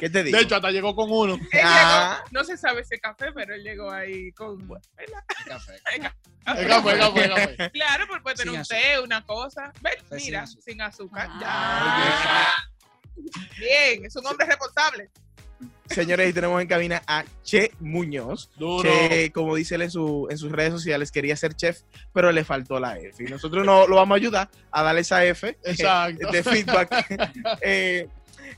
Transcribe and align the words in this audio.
¿qué 0.00 0.10
te 0.10 0.24
digo? 0.24 0.36
De 0.36 0.42
hecho, 0.42 0.56
hasta 0.56 0.72
llegó 0.72 0.96
con 0.96 1.08
uno. 1.08 1.34
Él 1.52 1.60
Ah. 1.62 2.16
llegó, 2.24 2.28
no 2.32 2.44
se 2.44 2.56
sabe 2.56 2.80
ese 2.80 2.98
café, 2.98 3.30
pero 3.32 3.54
él 3.54 3.62
llegó 3.62 3.92
ahí 3.92 4.32
con. 4.32 4.58
Café. 5.46 5.80
El 5.86 6.66
café, 6.68 6.90
el 6.92 6.98
café, 6.98 7.24
el 7.24 7.34
café. 7.34 7.70
Claro, 7.70 8.04
pero 8.08 8.22
puede 8.24 8.34
tener 8.36 8.48
Sin 8.48 8.54
un 8.56 8.60
azúcar. 8.62 8.80
té, 8.82 9.00
una 9.00 9.24
cosa. 9.24 9.72
Ven, 9.80 9.94
Pues 10.08 10.22
sin 10.22 10.30
mira, 10.32 10.42
azúcar. 10.42 10.62
sin 10.64 10.82
azúcar. 10.82 11.28
Ah. 11.30 12.56
Ya. 13.16 13.24
Bien, 13.56 14.04
es 14.04 14.16
un 14.16 14.26
hombre 14.26 14.46
responsable. 14.46 15.10
Señores, 15.86 16.28
y 16.28 16.32
tenemos 16.32 16.60
en 16.60 16.68
cabina 16.68 17.02
a 17.06 17.24
Che 17.42 17.72
Muñoz. 17.80 18.50
Duro. 18.58 18.82
Che, 18.88 19.30
como 19.32 19.54
dice 19.54 19.76
él 19.76 19.82
en, 19.82 19.90
su, 19.90 20.28
en 20.30 20.36
sus 20.38 20.52
redes 20.52 20.72
sociales, 20.72 21.10
quería 21.10 21.36
ser 21.36 21.54
chef, 21.54 21.80
pero 22.12 22.30
le 22.30 22.44
faltó 22.44 22.78
la 22.78 22.98
F. 22.98 23.24
Y 23.24 23.26
nosotros 23.26 23.64
no 23.64 23.86
lo 23.86 23.96
vamos 23.96 24.16
a 24.16 24.18
ayudar 24.18 24.50
a 24.70 24.82
darle 24.82 25.00
esa 25.00 25.24
F 25.24 25.48
eh, 25.48 25.56
Exacto. 25.64 26.30
de 26.30 26.42
feedback. 26.42 26.88
Eh, 27.62 28.08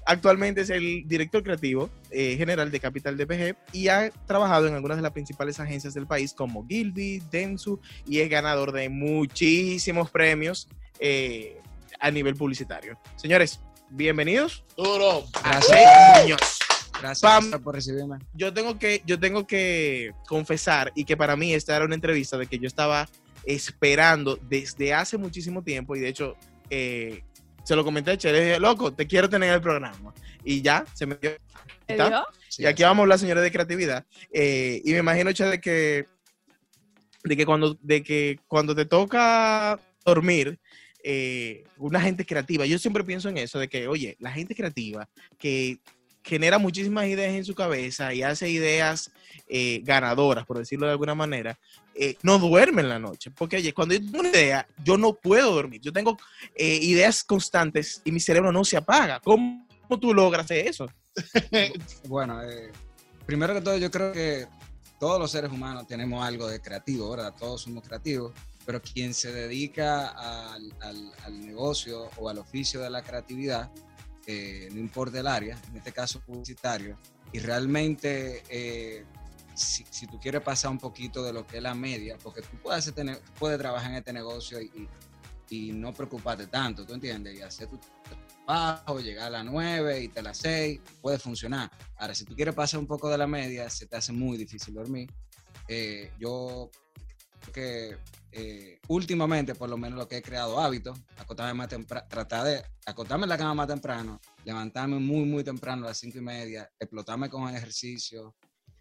actualmente 0.04 0.62
es 0.62 0.70
el 0.70 1.06
director 1.06 1.42
creativo 1.42 1.90
eh, 2.10 2.36
general 2.36 2.70
de 2.70 2.80
Capital 2.80 3.16
DPG 3.16 3.56
y 3.72 3.88
ha 3.88 4.10
trabajado 4.26 4.66
en 4.66 4.74
algunas 4.74 4.96
de 4.96 5.02
las 5.02 5.12
principales 5.12 5.60
agencias 5.60 5.94
del 5.94 6.06
país 6.06 6.32
como 6.32 6.66
Gilby, 6.66 7.22
Densu 7.30 7.80
y 8.06 8.20
es 8.20 8.28
ganador 8.28 8.72
de 8.72 8.88
muchísimos 8.88 10.10
premios 10.10 10.68
eh, 10.98 11.60
a 11.98 12.10
nivel 12.10 12.34
publicitario. 12.34 12.98
Señores, 13.16 13.60
bienvenidos 13.90 14.64
Duro. 14.76 15.24
a. 15.42 15.60
Che 15.60 16.22
Muñoz 16.22 16.69
Gracias 17.00 17.20
Pam. 17.20 17.62
por 17.62 17.74
recibirme. 17.74 18.18
yo 18.34 18.52
tengo 18.52 18.78
que 18.78 19.02
yo 19.06 19.18
tengo 19.18 19.46
que 19.46 20.12
confesar 20.26 20.92
y 20.94 21.04
que 21.04 21.16
para 21.16 21.36
mí 21.36 21.54
esta 21.54 21.74
era 21.74 21.84
una 21.84 21.94
entrevista 21.94 22.36
de 22.36 22.46
que 22.46 22.58
yo 22.58 22.66
estaba 22.66 23.08
esperando 23.44 24.36
desde 24.36 24.92
hace 24.92 25.16
muchísimo 25.16 25.62
tiempo 25.62 25.96
y 25.96 26.00
de 26.00 26.08
hecho 26.08 26.36
eh, 26.68 27.22
se 27.64 27.76
lo 27.76 27.84
comenté 27.84 28.12
a 28.12 28.16
Che, 28.16 28.32
le 28.32 28.44
dije, 28.44 28.60
loco, 28.60 28.92
te 28.92 29.06
quiero 29.06 29.28
tener 29.28 29.48
en 29.48 29.54
el 29.56 29.60
programa 29.60 30.14
y 30.44 30.62
ya 30.62 30.84
se 30.94 31.06
me 31.06 31.16
dio. 31.16 31.32
¿Te 31.86 31.94
¿Está? 31.94 32.24
Y 32.58 32.66
aquí 32.66 32.82
vamos 32.82 32.98
a 32.98 33.02
hablar, 33.02 33.18
señores, 33.18 33.42
de 33.42 33.52
creatividad. 33.52 34.06
Eh, 34.32 34.80
y 34.84 34.92
me 34.92 34.98
imagino, 34.98 35.32
Che, 35.32 35.44
de 35.44 35.60
que, 35.60 36.06
de 37.24 37.36
que 37.36 37.46
cuando, 37.46 37.78
de 37.80 38.02
que 38.02 38.38
cuando 38.48 38.74
te 38.74 38.86
toca 38.86 39.78
dormir, 40.04 40.58
eh, 41.02 41.64
una 41.78 42.00
gente 42.00 42.24
creativa, 42.26 42.66
yo 42.66 42.78
siempre 42.78 43.04
pienso 43.04 43.28
en 43.28 43.38
eso, 43.38 43.58
de 43.58 43.68
que, 43.68 43.88
oye, 43.88 44.16
la 44.18 44.32
gente 44.32 44.54
creativa 44.54 45.08
que 45.38 45.78
genera 46.22 46.58
muchísimas 46.58 47.06
ideas 47.06 47.34
en 47.34 47.44
su 47.44 47.54
cabeza 47.54 48.12
y 48.14 48.22
hace 48.22 48.48
ideas 48.50 49.10
eh, 49.48 49.80
ganadoras, 49.84 50.44
por 50.46 50.58
decirlo 50.58 50.86
de 50.86 50.92
alguna 50.92 51.14
manera, 51.14 51.58
eh, 51.94 52.16
no 52.22 52.38
duerme 52.38 52.82
en 52.82 52.88
la 52.88 52.98
noche. 52.98 53.30
Porque, 53.30 53.56
oye, 53.56 53.72
cuando 53.72 53.94
yo 53.94 54.00
tengo 54.00 54.20
una 54.20 54.28
idea, 54.28 54.66
yo 54.84 54.96
no 54.96 55.12
puedo 55.14 55.52
dormir. 55.54 55.80
Yo 55.80 55.92
tengo 55.92 56.16
eh, 56.54 56.78
ideas 56.82 57.24
constantes 57.24 58.00
y 58.04 58.12
mi 58.12 58.20
cerebro 58.20 58.52
no 58.52 58.64
se 58.64 58.76
apaga. 58.76 59.20
¿Cómo 59.20 59.66
tú 60.00 60.14
logras 60.14 60.50
eso? 60.50 60.88
Bueno, 62.08 62.42
eh, 62.42 62.70
primero 63.26 63.54
que 63.54 63.60
todo, 63.60 63.76
yo 63.76 63.90
creo 63.90 64.12
que 64.12 64.46
todos 64.98 65.18
los 65.18 65.30
seres 65.30 65.50
humanos 65.50 65.86
tenemos 65.86 66.24
algo 66.24 66.46
de 66.48 66.60
creativo, 66.60 67.10
¿verdad? 67.10 67.34
Todos 67.38 67.62
somos 67.62 67.82
creativos, 67.86 68.32
pero 68.66 68.80
quien 68.80 69.14
se 69.14 69.32
dedica 69.32 70.08
al, 70.52 70.72
al- 70.80 71.12
al 71.24 71.40
negocio 71.46 72.08
o 72.16 72.28
al 72.28 72.38
oficio 72.38 72.80
de 72.80 72.90
la 72.90 73.02
creatividad, 73.02 73.70
eh, 74.26 74.68
no 74.72 74.78
importa 74.78 75.20
el 75.20 75.26
área, 75.26 75.60
en 75.68 75.76
este 75.76 75.92
caso 75.92 76.20
publicitario, 76.20 76.98
y 77.32 77.38
realmente 77.38 78.42
eh, 78.48 79.04
si, 79.54 80.06
tú 80.06 80.18
quieres 80.18 80.42
pasar 80.42 80.70
un 80.70 80.78
poquito 80.78 81.22
de 81.22 81.32
lo 81.32 81.46
que 81.46 81.58
es 81.58 81.62
la 81.62 81.74
media, 81.74 82.16
porque 82.22 82.42
tú 82.42 82.56
puedes, 82.62 82.86
hacer 82.86 83.20
puedes 83.38 83.58
trabajar 83.58 83.90
en 83.90 83.98
este 83.98 84.12
negocio 84.12 84.60
y, 84.60 84.88
no 85.72 85.92
preocuparte 85.92 86.46
tanto, 86.46 86.86
¿tú 86.86 86.94
entiendes? 86.94 87.36
Y 87.36 87.42
hacer 87.42 87.66
tu 87.66 87.76
trabajo, 88.46 89.00
llegar 89.00 89.26
a 89.26 89.30
las 89.30 89.44
9 89.44 90.00
y 90.00 90.06
te 90.06 90.22
las 90.22 90.38
6, 90.38 90.78
puede 91.02 91.18
funcionar. 91.18 91.68
Ahora, 91.96 92.14
si 92.14 92.24
tú 92.24 92.36
quieres 92.36 92.54
pasar 92.54 92.78
un 92.78 92.86
poco 92.86 93.08
de 93.08 93.18
la 93.18 93.26
media, 93.26 93.68
se 93.68 93.86
te 93.86 93.96
hace 93.96 94.12
muy 94.12 94.38
difícil 94.38 94.74
dormir. 94.74 95.10
Eh, 95.66 96.12
yo 96.20 96.70
creo 97.40 97.52
que 97.52 97.98
eh, 98.32 98.78
últimamente, 98.88 99.54
por 99.54 99.68
lo 99.68 99.76
menos 99.76 99.98
lo 99.98 100.06
que 100.06 100.18
he 100.18 100.22
creado 100.22 100.60
hábitos, 100.60 100.98
acostarme 101.16 101.54
más 101.54 101.68
temprano, 101.68 102.06
tratar 102.08 102.44
de 102.44 102.64
acostarme 102.86 103.24
en 103.24 103.30
la 103.30 103.38
cama 103.38 103.54
más 103.54 103.68
temprano, 103.68 104.20
levantarme 104.44 104.98
muy, 104.98 105.24
muy 105.24 105.42
temprano 105.42 105.84
a 105.84 105.88
las 105.88 105.98
5 105.98 106.18
y 106.18 106.20
media, 106.20 106.70
explotarme 106.78 107.28
con 107.28 107.48
el 107.48 107.56
ejercicio, 107.56 108.36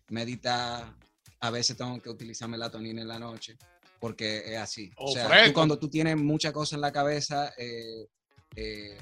meditar. 0.10 0.96
A 1.42 1.50
veces 1.50 1.78
tengo 1.78 2.00
que 2.02 2.10
utilizar 2.10 2.48
melatonina 2.48 3.02
en 3.02 3.08
la 3.08 3.18
noche, 3.18 3.58
porque 4.00 4.54
es 4.54 4.58
así. 4.58 4.92
Oh, 4.98 5.10
o 5.10 5.14
sea, 5.14 5.46
tú 5.46 5.54
cuando 5.54 5.80
tú 5.80 5.90
tienes 5.90 6.16
muchas 6.18 6.52
cosas 6.52 6.74
en 6.74 6.82
la 6.82 6.92
cabeza, 6.92 7.52
eh, 7.58 8.08
eh, 8.56 8.98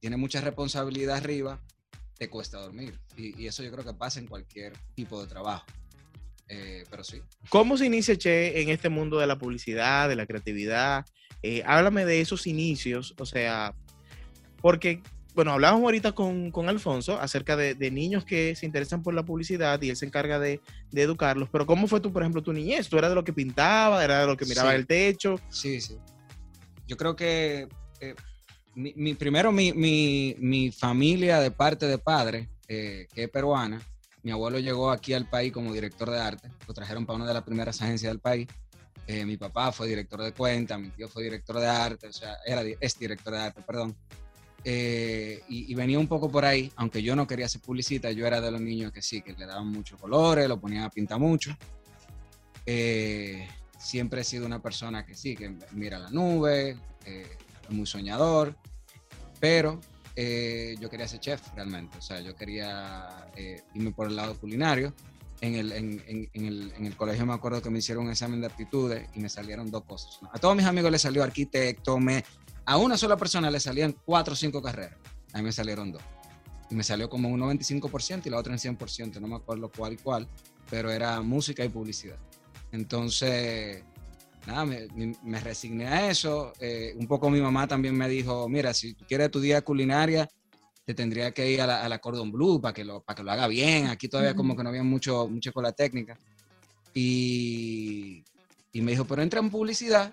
tienes 0.00 0.18
mucha 0.18 0.40
responsabilidad 0.40 1.18
arriba, 1.18 1.60
te 2.18 2.28
cuesta 2.28 2.58
dormir. 2.58 2.98
Y, 3.16 3.40
y 3.40 3.46
eso 3.46 3.62
yo 3.62 3.70
creo 3.70 3.84
que 3.84 3.94
pasa 3.94 4.18
en 4.18 4.26
cualquier 4.26 4.72
tipo 4.94 5.20
de 5.20 5.28
trabajo. 5.28 5.66
Eh, 6.54 6.84
pero 6.90 7.02
sí. 7.02 7.22
¿Cómo 7.48 7.78
se 7.78 7.86
inicia, 7.86 8.14
Che, 8.16 8.60
en 8.60 8.68
este 8.68 8.90
mundo 8.90 9.18
de 9.18 9.26
la 9.26 9.38
publicidad, 9.38 10.08
de 10.08 10.16
la 10.16 10.26
creatividad? 10.26 11.06
Eh, 11.42 11.62
háblame 11.66 12.04
de 12.04 12.20
esos 12.20 12.46
inicios, 12.46 13.14
o 13.18 13.24
sea, 13.24 13.74
porque, 14.60 15.02
bueno, 15.34 15.52
hablábamos 15.52 15.84
ahorita 15.84 16.12
con, 16.12 16.50
con 16.50 16.68
Alfonso 16.68 17.18
acerca 17.18 17.56
de, 17.56 17.74
de 17.74 17.90
niños 17.90 18.24
que 18.26 18.54
se 18.54 18.66
interesan 18.66 19.02
por 19.02 19.14
la 19.14 19.22
publicidad 19.24 19.80
y 19.80 19.88
él 19.88 19.96
se 19.96 20.04
encarga 20.04 20.38
de, 20.38 20.60
de 20.90 21.02
educarlos, 21.02 21.48
pero 21.50 21.64
¿cómo 21.64 21.86
fue 21.86 22.00
tú, 22.00 22.12
por 22.12 22.22
ejemplo, 22.22 22.42
tu 22.42 22.52
niñez? 22.52 22.88
¿Tú 22.88 22.98
eras 22.98 23.10
de 23.10 23.14
lo 23.14 23.24
que 23.24 23.32
pintaba, 23.32 24.04
era 24.04 24.20
de 24.20 24.26
lo 24.26 24.36
que 24.36 24.44
miraba 24.44 24.70
Sí. 24.72 24.76
el 24.76 24.86
techo? 24.86 25.40
Sí, 25.48 25.80
sí. 25.80 25.96
Yo 26.86 26.96
creo 26.98 27.16
que 27.16 27.66
eh, 28.00 28.14
mi, 28.74 28.92
mi- 28.94 29.14
primero 29.14 29.50
mi, 29.52 29.72
mi- 29.72 30.36
mi 30.38 30.70
familia 30.70 31.40
de 31.40 31.50
parte 31.50 31.86
de 31.86 31.96
padre, 31.98 32.50
que 32.68 33.06
es 33.14 33.28
peruana, 33.30 33.80
mi 34.22 34.30
abuelo 34.30 34.58
llegó 34.58 34.90
aquí 34.90 35.14
al 35.14 35.28
país 35.28 35.52
como 35.52 35.72
director 35.72 36.10
de 36.10 36.18
arte, 36.18 36.48
lo 36.66 36.74
trajeron 36.74 37.06
para 37.06 37.16
una 37.16 37.26
de 37.26 37.34
las 37.34 37.42
primeras 37.42 37.80
agencias 37.82 38.10
del 38.10 38.20
país. 38.20 38.48
Eh, 39.06 39.24
mi 39.24 39.36
papá 39.36 39.72
fue 39.72 39.88
director 39.88 40.22
de 40.22 40.32
cuenta, 40.32 40.78
mi 40.78 40.90
tío 40.90 41.08
fue 41.08 41.24
director 41.24 41.58
de 41.58 41.66
arte, 41.66 42.06
o 42.06 42.12
sea, 42.12 42.36
era, 42.46 42.62
es 42.80 42.98
director 42.98 43.32
de 43.32 43.38
arte, 43.40 43.62
perdón. 43.62 43.96
Eh, 44.64 45.42
y, 45.48 45.72
y 45.72 45.74
venía 45.74 45.98
un 45.98 46.06
poco 46.06 46.30
por 46.30 46.44
ahí, 46.44 46.70
aunque 46.76 47.02
yo 47.02 47.16
no 47.16 47.26
quería 47.26 47.48
ser 47.48 47.60
publicista, 47.60 48.12
yo 48.12 48.26
era 48.26 48.40
de 48.40 48.50
los 48.52 48.60
niños 48.60 48.92
que 48.92 49.02
sí, 49.02 49.20
que 49.20 49.32
le 49.32 49.44
daban 49.44 49.66
muchos 49.66 50.00
colores, 50.00 50.48
lo 50.48 50.60
ponían 50.60 50.84
a 50.84 50.90
pintar 50.90 51.18
mucho. 51.18 51.56
Eh, 52.64 53.48
siempre 53.78 54.20
he 54.20 54.24
sido 54.24 54.46
una 54.46 54.62
persona 54.62 55.04
que 55.04 55.14
sí, 55.14 55.34
que 55.34 55.56
mira 55.72 55.98
la 55.98 56.10
nube, 56.10 56.76
eh, 57.04 57.36
muy 57.70 57.86
soñador, 57.86 58.54
pero 59.40 59.80
eh, 60.16 60.74
yo 60.80 60.88
quería 60.90 61.08
ser 61.08 61.20
chef 61.20 61.40
realmente, 61.54 61.98
o 61.98 62.02
sea, 62.02 62.20
yo 62.20 62.34
quería 62.34 63.28
eh, 63.36 63.62
irme 63.74 63.92
por 63.92 64.08
el 64.08 64.16
lado 64.16 64.38
culinario. 64.38 64.94
En 65.40 65.56
el, 65.56 65.72
en, 65.72 66.02
en- 66.06 66.30
en 66.34 66.44
el, 66.46 66.72
en 66.76 66.86
el 66.86 66.96
colegio 66.96 67.26
me 67.26 67.32
acuerdo 67.32 67.60
que 67.60 67.68
me 67.68 67.80
hicieron 67.80 68.04
un 68.04 68.10
examen 68.12 68.40
de 68.40 68.46
aptitudes 68.46 69.08
y 69.14 69.18
me 69.18 69.28
salieron 69.28 69.70
dos 69.72 69.82
cosas. 69.84 70.20
A 70.32 70.38
todos 70.38 70.54
mis 70.54 70.64
amigos 70.66 70.90
les 70.92 71.02
salió 71.02 71.24
arquitecto, 71.24 71.98
me, 71.98 72.24
a 72.64 72.76
una 72.76 72.96
sola 72.96 73.16
persona 73.16 73.50
le 73.50 73.58
salían 73.58 73.96
cuatro 74.04 74.34
o 74.34 74.36
cinco 74.36 74.62
carreras, 74.62 74.96
a 75.32 75.38
mí 75.38 75.44
me 75.44 75.50
salieron 75.52 75.90
dos. 75.90 76.02
Y 76.70 76.76
me 76.76 76.84
salió 76.84 77.10
como 77.10 77.28
un 77.28 77.40
95% 77.40 78.22
y 78.26 78.30
la 78.30 78.38
otra 78.38 78.52
en 78.52 78.60
100%, 78.60 79.20
no 79.20 79.26
me 79.26 79.34
acuerdo 79.34 79.68
cuál 79.76 79.94
y 79.94 79.96
cuál, 79.96 80.28
pero 80.70 80.92
era 80.92 81.20
música 81.22 81.64
y 81.64 81.68
publicidad. 81.68 82.16
Entonces, 82.70 83.82
nada, 84.46 84.64
me, 84.64 84.88
me- 85.22 85.40
resigné 85.40 85.86
a 85.86 86.10
eso. 86.10 86.52
Eh, 86.60 86.94
un 86.96 87.06
poco 87.06 87.30
mi 87.30 87.40
mamá 87.40 87.66
también 87.66 87.96
me 87.96 88.08
dijo, 88.08 88.48
mira, 88.48 88.72
si 88.74 88.94
tú 88.94 89.04
quieres 89.06 89.26
estudiar 89.26 89.62
culinaria, 89.64 90.28
te 90.84 90.94
tendría 90.94 91.30
que 91.32 91.50
ir 91.50 91.60
a 91.60 91.66
la, 91.66 91.82
a 91.82 91.88
la 91.88 91.98
Cordon 91.98 92.32
Bleu 92.32 92.60
para 92.60 92.72
que, 92.74 92.84
lo, 92.84 93.02
para 93.02 93.16
que 93.16 93.22
lo 93.22 93.30
haga 93.30 93.46
bien. 93.46 93.86
Aquí 93.86 94.08
todavía 94.08 94.34
como 94.34 94.56
que 94.56 94.62
no 94.62 94.68
había 94.70 94.82
mucho, 94.82 95.28
mucha 95.28 95.50
escuela 95.50 95.72
técnica. 95.72 96.18
Y, 96.94 98.24
y 98.72 98.80
me 98.82 98.92
dijo, 98.92 99.04
pero 99.06 99.22
entra 99.22 99.40
en 99.40 99.50
publicidad 99.50 100.12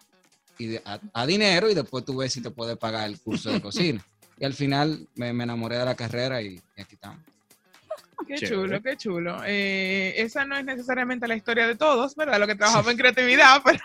y 0.57 0.67
de- 0.67 0.81
a, 0.85 0.99
a 1.13 1.25
dinero 1.25 1.69
y 1.69 1.73
después 1.73 2.05
tú 2.05 2.17
ves 2.17 2.31
si 2.33 2.41
te 2.41 2.51
puedes 2.51 2.77
pagar 2.77 3.09
el 3.09 3.19
curso 3.19 3.51
de 3.51 3.59
cocina. 3.61 4.03
Y 4.37 4.45
al 4.45 4.53
final 4.53 5.07
me, 5.15 5.33
me 5.33 5.43
enamoré 5.43 5.77
de 5.77 5.85
la 5.85 5.95
carrera 5.95 6.41
y, 6.41 6.55
y 6.75 6.81
aquí 6.81 6.95
estamos. 6.95 7.19
Qué 8.27 8.35
Chévere. 8.35 8.55
chulo, 8.55 8.81
qué 8.81 8.97
chulo. 8.97 9.41
Eh, 9.45 10.13
esa 10.17 10.45
no 10.45 10.57
es 10.57 10.65
necesariamente 10.65 11.27
la 11.27 11.35
historia 11.35 11.67
de 11.67 11.75
todos, 11.75 12.15
¿verdad? 12.15 12.39
Lo 12.39 12.47
que 12.47 12.55
trabajamos 12.55 12.91
en 12.91 12.97
creatividad, 12.97 13.61
pero, 13.63 13.79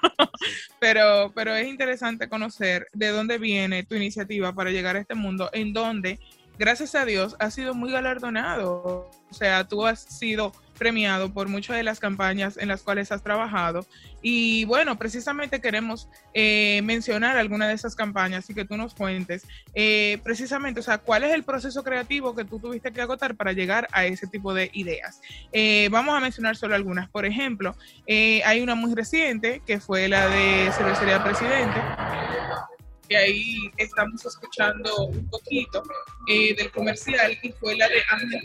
pero, 0.79 1.33
pero 1.35 1.55
es 1.55 1.67
interesante 1.67 2.29
conocer 2.29 2.89
de 2.93 3.09
dónde 3.09 3.39
viene 3.39 3.85
tu 3.85 3.95
iniciativa 3.95 4.53
para 4.53 4.71
llegar 4.71 4.97
a 4.97 5.01
este 5.01 5.15
mundo 5.15 5.51
en 5.53 5.73
donde, 5.73 6.19
gracias 6.59 6.95
a 6.95 7.05
Dios, 7.05 7.37
has 7.39 7.55
sido 7.55 7.75
muy 7.75 7.91
galardonado. 7.91 9.11
O 9.31 9.35
sea, 9.35 9.67
tú 9.67 9.85
has 9.87 10.01
sido 10.01 10.53
premiado 10.79 11.33
por 11.33 11.49
muchas 11.49 11.77
de 11.77 11.83
las 11.83 12.01
campañas 12.01 12.57
en 12.57 12.69
las 12.69 12.83
cuales 12.83 13.11
has 13.13 13.23
trabajado. 13.23 13.87
Y 14.23 14.65
bueno, 14.65 14.97
precisamente 14.99 15.61
queremos 15.61 16.09
eh, 16.33 16.81
mencionar 16.85 17.37
alguna 17.37 17.69
de 17.69 17.75
esas 17.75 17.95
campañas 17.95 18.49
y 18.51 18.55
que 18.55 18.65
tú 18.65 18.77
nos 18.77 18.95
cuentes 18.95 19.47
eh, 19.75 20.19
precisamente, 20.23 20.81
o 20.81 20.83
sea, 20.83 20.99
cuál 20.99 21.25
es 21.25 21.33
el 21.35 21.43
proceso 21.43 21.83
creativo 21.83 22.35
que 22.35 22.45
tú 22.45 22.59
tuviste 22.59 22.93
que 22.93 23.01
agotar 23.01 23.35
para 23.35 23.53
llegar 23.53 23.89
a 23.93 24.07
ese 24.07 24.27
tipo 24.27 24.55
de 24.55 24.71
ideas. 24.73 25.21
Eh, 25.53 25.89
vamos 25.91 26.15
a 26.15 26.21
mencionar 26.21 26.57
solo 26.57 26.75
algunas. 26.75 27.09
Por 27.09 27.25
ejemplo, 27.25 27.77
hay 28.07 28.61
una 28.61 28.75
muy 28.75 28.95
reciente 28.95 29.63
que 29.67 29.81
fue 29.81 30.09
la 30.09 30.29
de 30.29 30.71
Cervecería 30.73 31.23
Presidente. 31.23 31.81
Y 33.09 33.15
ahí 33.15 33.57
estamos 33.77 34.25
escuchando 34.25 35.07
un 35.09 35.29
poquito 35.29 35.83
eh, 36.27 36.55
del 36.55 36.71
comercial 36.73 37.37
y 37.43 37.53
fue 37.53 37.77
la 37.77 37.87
de 37.89 38.03
Ángel. 38.11 38.41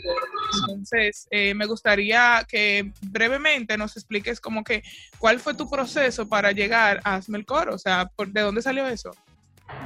Entonces, 0.68 1.26
eh, 1.30 1.54
me 1.54 1.64
gustaría 1.66 2.44
que 2.46 2.92
brevemente 3.00 3.78
nos 3.78 3.96
expliques 3.96 4.38
como 4.40 4.62
que 4.62 4.82
cuál 5.18 5.40
fue 5.40 5.54
tu 5.54 5.68
proceso 5.70 6.28
para 6.28 6.52
llegar 6.52 7.00
a 7.04 7.14
Hazme 7.16 7.38
el 7.38 7.46
Coro, 7.46 7.74
o 7.74 7.78
sea, 7.78 8.06
por- 8.14 8.28
¿de 8.30 8.42
dónde 8.42 8.60
salió 8.60 8.86
eso? 8.86 9.10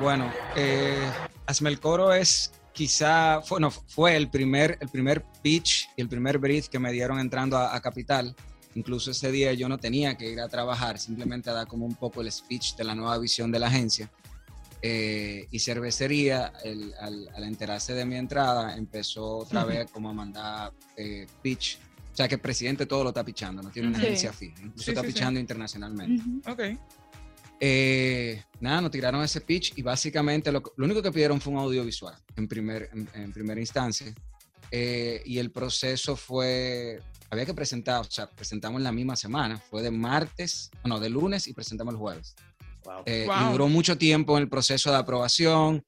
Bueno, 0.01 0.33
eh, 0.57 1.09
Hazme 1.47 1.71
el 1.71 1.79
Coro 1.79 2.13
es 2.13 2.53
quizá, 2.73 3.41
fue, 3.43 3.61
no, 3.61 3.71
fue 3.71 4.17
el 4.17 4.29
primer, 4.29 4.77
el 4.81 4.89
primer 4.89 5.25
pitch 5.43 5.89
y 5.97 6.01
el 6.03 6.09
primer 6.09 6.39
brief 6.39 6.69
que 6.69 6.81
me 6.81 6.91
dieron 6.91 7.21
entrando 7.21 7.57
a, 7.57 7.77
a 7.77 7.81
Capital. 7.81 8.35
Incluso 8.75 9.13
ese 9.13 9.31
día 9.31 9.53
yo 9.53 9.69
no 9.69 9.79
tenía 9.79 10.17
que 10.17 10.29
ir 10.33 10.41
a 10.41 10.49
trabajar, 10.49 10.99
simplemente 10.99 11.49
a 11.49 11.53
dar 11.53 11.69
como 11.69 11.87
un 11.87 11.95
poco 11.95 12.23
el 12.23 12.33
speech 12.33 12.75
de 12.75 12.83
la 12.83 12.97
nueva 12.97 13.17
visión 13.19 13.53
de 13.53 13.61
la 13.61 13.69
agencia. 13.69 14.11
Eh, 14.87 15.49
y 15.51 15.61
cervecería, 15.61 16.53
el- 16.63 16.93
al, 17.01 17.27
al 17.35 17.45
enterarse 17.45 17.95
de 17.95 18.05
mi 18.05 18.17
entrada, 18.17 18.77
empezó 18.77 19.39
otra 19.39 19.65
vez 19.65 19.91
como 19.91 20.11
a 20.11 20.13
mandar 20.13 20.73
eh, 20.97 21.27
pitch. 21.41 21.79
O 22.13 22.17
sea 22.17 22.29
que 22.29 22.35
el 22.35 22.41
presidente 22.43 22.85
todo 22.85 23.03
lo 23.03 23.09
está 23.09 23.25
pichando, 23.25 23.63
no 23.63 23.71
tiene 23.71 23.89
una 23.89 23.99
Sí. 23.99 24.05
agencia 24.05 24.33
fija, 24.35 24.61
incluso 24.63 24.85
Sí, 24.85 24.91
está 24.91 25.01
sí, 25.01 25.07
sí. 25.07 25.13
pichando 25.15 25.41
internacionalmente. 25.41 26.23
Ok. 26.51 26.61
Eh, 27.61 28.43
nada, 28.61 28.83
nos 28.83 28.91
tiraron 28.91 29.23
ese 29.23 29.41
pitch 29.41 29.73
y 29.77 29.83
básicamente 29.83 30.53
lo, 30.53 30.63
lo 30.77 30.85
único 30.85 31.01
que 31.01 31.11
pidieron 31.11 31.41
fue 31.41 31.53
un 31.55 31.61
audiovisual 31.61 32.15
en, 32.37 32.47
primer, 32.47 32.91
en, 32.93 33.09
en 33.15 33.33
primera 33.33 33.59
instancia. 33.61 34.13
Eh, 34.71 35.23
y 35.25 35.39
el 35.39 35.51
proceso 35.51 36.15
fue, 36.15 37.01
había 37.31 37.47
que 37.47 37.55
presentar, 37.55 38.01
o 38.03 38.11
sea, 38.11 38.29
presentamos 38.29 38.83
la 38.83 38.93
misma 38.93 39.17
semana, 39.17 39.57
fue 39.57 39.83
de 39.83 39.91
martes, 39.91 40.71
no, 40.85 41.01
de 41.01 41.09
lunes 41.09 41.47
y 41.47 41.55
presentamos 41.55 41.95
el 41.95 41.99
jueves. 41.99 42.35
Wow. 42.85 43.03
Eh, 43.07 43.25
Wow. 43.27 43.49
Y 43.49 43.53
duró 43.53 43.69
mucho 43.69 43.97
tiempo 43.99 44.37
en 44.37 44.43
el 44.45 44.49
proceso 44.49 44.91
de 44.91 44.97
aprobación. 44.99 45.85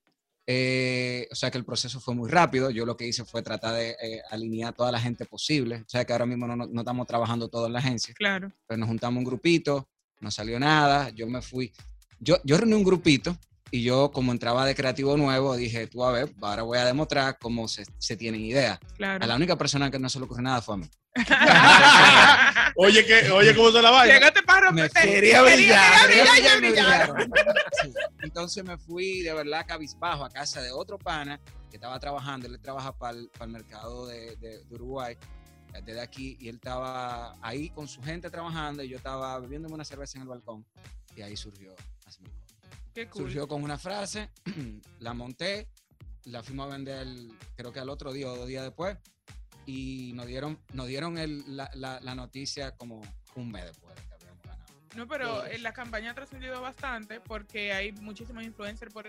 eh, 0.49 1.27
o 1.33 1.35
sea 1.35 1.51
que 1.51 1.59
el 1.59 1.65
proceso 1.65 1.99
fue 2.01 2.15
muy 2.15 2.31
rápido. 2.31 2.71
Yo 2.71 2.87
lo 2.87 2.97
que 2.97 3.05
hice 3.07 3.25
fue 3.25 3.43
tratar 3.43 3.75
de 3.75 3.97
eh, 4.01 4.23
alinear 4.31 4.71
a 4.71 4.73
toda 4.73 4.93
la 4.93 5.01
gente 5.01 5.25
posible. 5.25 5.79
O 5.85 5.89
sea 5.89 6.05
que 6.05 6.13
ahora 6.13 6.25
mismo 6.27 6.47
no, 6.47 6.55
no- 6.55 6.67
no 6.69 6.81
estamos 6.83 7.05
trabajando 7.07 7.49
todo 7.49 7.67
en 7.67 7.73
la 7.73 7.81
agencia 7.81 8.15
Claro. 8.17 8.53
pues 8.67 8.79
nos 8.79 8.87
juntamos 8.89 9.19
un 9.19 9.25
grupito, 9.25 9.89
no 10.21 10.31
salió 10.31 10.61
nada, 10.61 11.11
yo 11.11 11.27
me 11.27 11.43
fui, 11.43 11.73
yo, 12.21 12.37
yo 12.45 12.57
reuní 12.59 12.75
un 12.75 12.85
grupito 12.85 13.37
y 13.73 13.83
yo 13.83 14.13
como 14.13 14.31
entraba 14.31 14.65
de 14.65 14.77
creativo 14.77 15.17
nuevo 15.17 15.57
dije, 15.57 15.89
tú 15.89 16.05
a 16.05 16.13
ver, 16.13 16.33
ahora 16.41 16.63
voy 16.63 16.79
a 16.79 16.85
demostrar 16.85 17.37
cómo 17.41 17.67
se, 17.67 17.85
se 17.99 18.17
tienen 18.17 18.41
ideas. 18.43 18.79
Claro. 18.97 19.25
A 19.25 19.27
la 19.27 19.35
única 19.35 19.57
persona 19.57 19.91
que 19.91 19.99
no 19.99 20.09
se 20.09 20.21
le 20.21 20.27
ocurrió 20.27 20.45
nada 20.45 20.63
fue 20.63 20.75
a 20.77 20.79
mí. 20.79 20.89
Oye, 22.77 23.05
que, 23.07 23.31
oye, 23.31 23.55
¿cómo 23.55 23.71
se 23.73 23.81
la 23.81 23.91
vaina? 23.91 24.15
Llegaste 24.15 24.43
Me 24.73 24.89
fui. 24.89 25.01
Quería 25.03 25.43
brillar. 25.43 26.09
Quería 26.09 26.25
brillar, 26.25 26.59
brillar, 26.59 26.61
me 26.61 26.69
brillar. 26.71 27.13
brillaron. 27.15 27.33
Sí. 27.83 27.93
Entonces 28.23 28.65
me 28.65 28.77
fui 28.79 29.23
de 29.23 29.33
verdad 29.33 29.65
cabizbajo 29.67 30.25
a 30.25 30.31
casa 30.31 30.61
de 30.63 30.71
otro 30.73 30.99
pana 30.99 31.41
que 31.71 31.77
estaba 31.77 31.99
trabajando, 32.01 32.47
él 32.47 32.59
trabaja 32.61 32.97
para 32.97 33.19
el, 33.19 33.31
mercado 33.49 34.07
de, 34.07 34.37
de- 34.37 34.65
de 34.65 34.75
Uruguay, 34.75 35.17
desde 35.85 36.01
aquí, 36.01 36.37
y 36.41 36.49
él 36.49 36.57
estaba 36.57 37.37
ahí 37.43 37.71
con 37.71 37.87
su 37.89 38.03
gente 38.03 38.31
trabajando 38.31 38.83
y 38.83 38.89
yo 38.89 38.97
estaba 38.97 39.39
bebiéndome 39.41 39.75
una 39.75 39.85
cerveza 39.85 40.17
en 40.19 40.23
el 40.23 40.29
balcón 40.29 40.65
y 41.17 41.23
ahí 41.23 41.37
surgió 41.37 41.73
el. 41.73 41.77
Qué 42.95 43.09
cool. 43.09 43.25
Surgió 43.25 43.47
con 43.49 43.63
una 43.63 43.77
frase, 43.79 44.31
la 45.01 45.13
monté, 45.13 45.69
la 46.25 46.43
fuimos 46.43 46.67
a 46.67 46.71
vender 46.73 47.07
creo 47.57 47.73
que 47.73 47.81
al 47.81 47.91
otro 47.91 48.13
día 48.13 48.29
o 48.31 48.37
dos 48.37 48.47
días 48.49 48.65
después 48.65 48.97
y 49.67 50.13
nos 50.15 50.27
dieron, 50.27 50.59
nos 50.73 50.87
dieron 50.87 51.19
el- 51.19 51.57
la, 51.57 51.71
la- 51.75 52.01
la 52.01 52.15
noticia 52.15 52.75
como 52.77 53.03
un 53.35 53.51
mes 53.53 53.65
después 53.67 53.95
No, 54.97 55.07
pero 55.07 55.45
eh, 55.47 55.59
la 55.59 55.73
campaña 55.73 56.11
ha 56.11 56.15
trascendido 56.15 56.61
bastante 56.61 57.21
porque 57.21 57.73
hay 57.73 57.93
muchísimos 57.93 58.43
influencers 58.43 58.93
por 58.93 59.07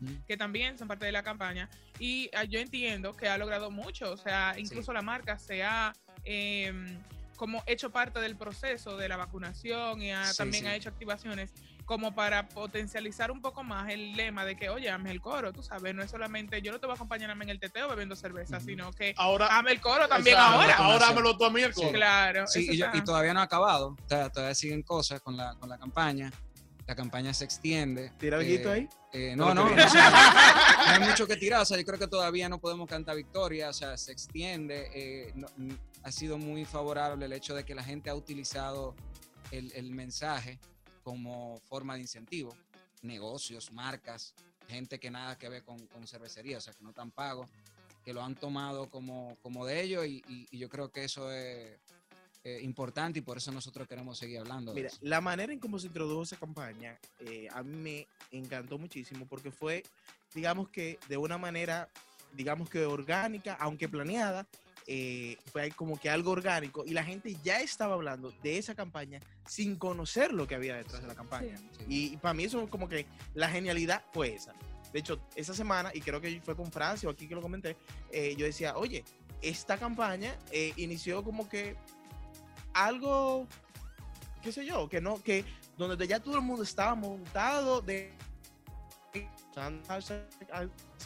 Mm. 0.00 0.14
que 0.26 0.36
también 0.36 0.78
son 0.78 0.88
parte 0.88 1.06
de 1.06 1.12
la 1.12 1.22
campaña. 1.22 1.68
Y 1.98 2.30
ah, 2.34 2.44
yo 2.44 2.58
entiendo 2.58 3.14
que 3.14 3.28
ha 3.28 3.38
logrado 3.38 3.70
mucho, 3.70 4.10
o 4.12 4.16
sea, 4.16 4.54
incluso 4.58 4.92
la 4.92 5.02
marca 5.02 5.38
se 5.38 5.62
ha 5.62 5.92
em, 6.24 6.98
como 7.40 7.62
hecho 7.66 7.88
parte 7.90 8.20
del 8.20 8.36
proceso 8.36 8.98
de 8.98 9.08
la 9.08 9.16
vacunación 9.16 10.02
y 10.02 10.12
ha- 10.12 10.26
Sí, 10.26 10.36
también 10.36 10.64
sí. 10.64 10.68
ha 10.68 10.74
hecho 10.74 10.90
activaciones 10.90 11.50
como 11.86 12.14
para 12.14 12.50
potencializar 12.50 13.30
un 13.30 13.40
poco 13.40 13.64
más 13.64 13.88
el 13.90 14.12
lema 14.14 14.44
de 14.44 14.56
que, 14.56 14.68
oye, 14.68 14.90
ame 14.90 15.10
el 15.10 15.22
coro, 15.22 15.50
tú 15.50 15.62
sabes, 15.62 15.94
no 15.94 16.02
es 16.02 16.10
solamente 16.10 16.60
yo 16.60 16.70
no 16.70 16.78
te 16.78 16.86
voy 16.86 16.92
a 16.92 16.96
acompañar 16.96 17.30
en 17.30 17.48
el 17.48 17.58
teteo 17.58 17.88
bebiendo 17.88 18.14
cerveza, 18.14 18.60
sino 18.60 18.92
que 18.92 19.14
Ahora, 19.16 19.56
ame 19.56 19.72
el 19.72 19.80
coro 19.80 20.06
también 20.06 20.36
exacto, 20.36 20.60
ahora. 20.60 20.76
Ahora 20.76 21.06
dámelo 21.06 21.36
tú 21.38 21.46
a 21.46 21.50
mí 21.50 21.62
el 21.62 21.72
Sí. 21.72 21.80
coro. 21.80 21.92
Claro. 21.92 22.46
Sí, 22.46 22.68
y, 22.70 22.76
yo- 22.76 22.84
está- 22.86 22.98
y 22.98 23.00
todavía 23.02 23.32
no 23.32 23.40
ha 23.40 23.44
acabado. 23.44 23.96
O 24.04 24.08
sea, 24.08 24.28
todavía 24.28 24.54
siguen 24.54 24.82
cosas 24.82 25.22
con 25.22 25.34
la, 25.34 25.54
con 25.54 25.70
la 25.70 25.78
campaña. 25.78 26.30
La 26.90 26.96
campaña 26.96 27.32
se 27.32 27.44
extiende. 27.44 28.10
¿Tira 28.18 28.42
Eh, 28.42 28.56
algo 28.58 28.70
ahí? 28.72 28.88
eh, 29.12 29.36
No 29.36 29.54
no, 29.54 29.62
no, 29.62 29.70
no 29.76 29.82
hay 30.86 30.98
mucho 31.08 31.24
que 31.24 31.36
tirar. 31.36 31.60
O 31.60 31.64
sea, 31.64 31.78
yo 31.78 31.84
creo 31.84 32.00
que 32.00 32.08
todavía 32.08 32.48
no 32.48 32.58
podemos 32.58 32.88
cantar 32.88 33.14
victoria. 33.14 33.68
O 33.68 33.72
sea, 33.72 33.96
se 33.96 34.10
extiende. 34.10 34.90
eh, 34.92 35.32
no- 35.36 35.46
ha 36.02 36.10
sido 36.10 36.36
muy 36.36 36.64
favorable 36.64 37.26
el 37.26 37.32
hecho 37.32 37.54
de 37.54 37.62
que 37.64 37.76
la 37.76 37.84
gente 37.84 38.10
ha 38.10 38.14
utilizado 38.16 38.96
el, 39.52 39.70
el 39.76 39.92
mensaje 39.92 40.58
como 41.04 41.60
forma 41.68 41.94
de 41.94 42.00
incentivo. 42.00 42.56
Negocios, 43.02 43.70
marcas, 43.70 44.34
gente 44.68 44.98
que 44.98 45.12
nada 45.12 45.38
que 45.38 45.48
ver 45.48 45.62
con, 45.62 45.78
con 45.86 46.08
cervecería, 46.08 46.58
o 46.58 46.60
sea, 46.60 46.72
que 46.72 46.82
no 46.82 46.88
están 46.88 47.12
pagos, 47.12 47.48
que 48.04 48.12
lo 48.12 48.20
han 48.24 48.34
tomado 48.34 48.90
como, 48.90 49.36
como 49.42 49.64
de 49.64 49.80
ellos 49.80 50.04
y, 50.06 50.24
y- 50.26 50.48
y 50.50 50.58
yo 50.58 50.68
creo 50.68 50.90
que 50.90 51.04
eso 51.04 51.30
es 51.30 51.78
eh, 52.42 52.58
importante 52.62 53.18
y 53.18 53.22
por 53.22 53.36
eso 53.36 53.52
nosotros 53.52 53.86
queremos 53.86 54.16
seguir 54.16 54.38
hablando. 54.38 54.72
de 54.72 54.76
Mira, 54.76 54.88
eso. 54.88 54.96
la 55.02 55.20
manera 55.20 55.52
en 55.52 55.58
cómo 55.58 55.78
se 55.78 55.88
introdujo 55.88 56.22
esa 56.22 56.38
campaña 56.38 56.98
eh, 57.18 57.48
a 57.52 57.62
mí 57.62 57.76
me 57.76 58.06
encantó 58.30 58.78
muchísimo 58.78 59.26
porque 59.26 59.50
fue, 59.50 59.82
digamos 60.34 60.70
que 60.70 60.98
de 61.06 61.18
una 61.18 61.36
manera, 61.36 61.90
digamos 62.32 62.70
que 62.70 62.86
orgánica, 62.86 63.58
aunque 63.60 63.90
planeada, 63.90 64.46
eh, 64.86 65.36
fue 65.52 65.70
como 65.72 66.00
que 66.00 66.08
algo 66.08 66.30
orgánico 66.30 66.82
y 66.86 66.94
la 66.94 67.04
gente 67.04 67.36
ya 67.44 67.60
estaba 67.60 67.92
hablando 67.92 68.32
de 68.42 68.56
esa 68.56 68.74
campaña 68.74 69.20
sin 69.46 69.76
conocer 69.76 70.32
lo 70.32 70.46
que 70.46 70.54
había 70.54 70.76
detrás 70.76 71.02
de 71.02 71.08
la 71.08 71.14
campaña. 71.14 71.58
Sí. 71.58 71.84
Y 71.88 72.16
para 72.16 72.32
mí 72.32 72.44
eso 72.44 72.66
como 72.70 72.88
que 72.88 73.04
la 73.34 73.50
genialidad 73.50 74.02
fue 74.14 74.32
esa. 74.32 74.54
De 74.94 74.98
hecho, 74.98 75.20
esa 75.36 75.52
semana, 75.52 75.90
y 75.92 76.00
creo 76.00 76.22
que 76.22 76.40
fue 76.40 76.56
con 76.56 76.72
Francia 76.72 77.06
o 77.06 77.12
aquí 77.12 77.28
que 77.28 77.34
lo 77.34 77.42
comenté, 77.42 77.76
yo 78.10 78.46
decía, 78.46 78.78
oye, 78.78 79.04
esta 79.42 79.76
campaña 79.76 80.36
inició 80.76 81.22
como 81.22 81.48
que 81.48 81.76
algo, 82.74 83.46
qué 84.42 84.52
sé 84.52 84.64
yo, 84.66 84.88
que 84.88 85.00
no, 85.00 85.22
que 85.22 85.44
donde 85.76 86.06
ya 86.06 86.20
todo 86.20 86.36
el 86.36 86.42
mundo 86.42 86.62
estaba 86.62 86.94
montado 86.94 87.80
de 87.80 88.12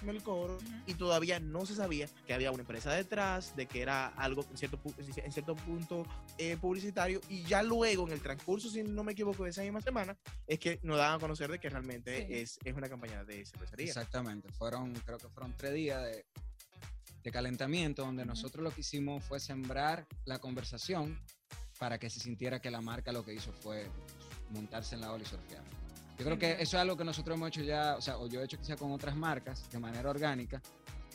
el 0.06 0.23
coro 0.23 0.59
y 0.87 0.94
todavía 0.94 1.40
no 1.40 1.64
se 1.64 1.75
sabía 1.75 2.09
que 2.26 2.35
había 2.35 2.50
una 2.50 2.61
empresa 2.61 2.92
detrás, 2.92 3.56
de 3.56 3.66
que 3.66 3.80
era 3.80 4.09
algo 4.09 4.44
en 4.50 4.56
cierto, 4.59 4.78
en 4.99 5.33
cierto 5.33 5.56
punto 5.56 6.06
eh, 6.38 6.56
publicitario 6.56 7.21
y 7.28 7.42
ya 7.44 7.62
luego 7.62 8.06
en 8.06 8.12
el 8.12 8.21
transcurso, 8.21 8.68
si 8.68 8.83
no 8.83 9.02
me 9.02 9.12
equivoco, 9.12 9.44
de 9.44 9.50
esa 9.50 9.62
misma 9.62 9.80
semana, 9.80 10.16
es 10.47 10.59
que 10.59 10.78
nos 10.83 10.99
daban 10.99 11.16
a 11.16 11.21
conocer 11.21 11.50
de 11.50 11.59
que 11.59 11.71
realmente 11.71 12.26
Sí. 12.26 12.35
es, 12.35 12.59
es 12.64 12.75
una 12.75 12.88
campaña 12.88 13.25
de 13.25 13.44
cervecería. 13.47 13.87
Exactamente, 13.87 14.52
fueron, 14.52 14.92
creo 14.92 15.18
que 15.18 15.28
fueron 15.28 15.54
tres 15.56 15.75
días 15.75 16.02
de, 16.02 16.26
de 17.25 17.33
calentamiento 17.33 18.04
donde 18.04 18.25
nosotros 18.26 18.62
lo 18.62 18.71
que 18.71 18.83
hicimos 18.83 19.25
fue 19.25 19.40
sembrar 19.40 20.07
la 20.26 20.38
conversación 20.38 21.19
para 21.78 21.99
que 21.99 22.11
se 22.11 22.21
sintiera 22.21 22.61
que 22.61 22.71
la 22.71 22.83
marca 22.83 23.11
lo 23.12 23.25
que 23.25 23.33
hizo 23.33 23.50
fue 23.52 23.88
montarse 24.50 24.95
en 24.95 25.00
la 25.00 25.11
ola 25.11 25.25
y 25.25 25.26
surfear. 25.26 25.64
Yo 26.19 26.25
creo 26.25 26.38
que 26.38 26.52
eso 26.52 26.62
es 26.62 26.75
algo 26.75 26.97
que 26.97 27.04
nosotros 27.04 27.37
hemos 27.37 27.49
hecho 27.49 27.62
ya, 27.62 27.97
o 27.97 28.00
sea, 28.00 28.19
o 28.19 28.28
yo 28.28 28.40
he 28.40 28.45
hecho 28.45 28.59
quizá 28.59 28.76
con 28.76 28.93
otras 28.93 29.16
marcas 29.16 29.69
de 29.71 29.78
manera 29.81 30.11
orgánica 30.11 30.62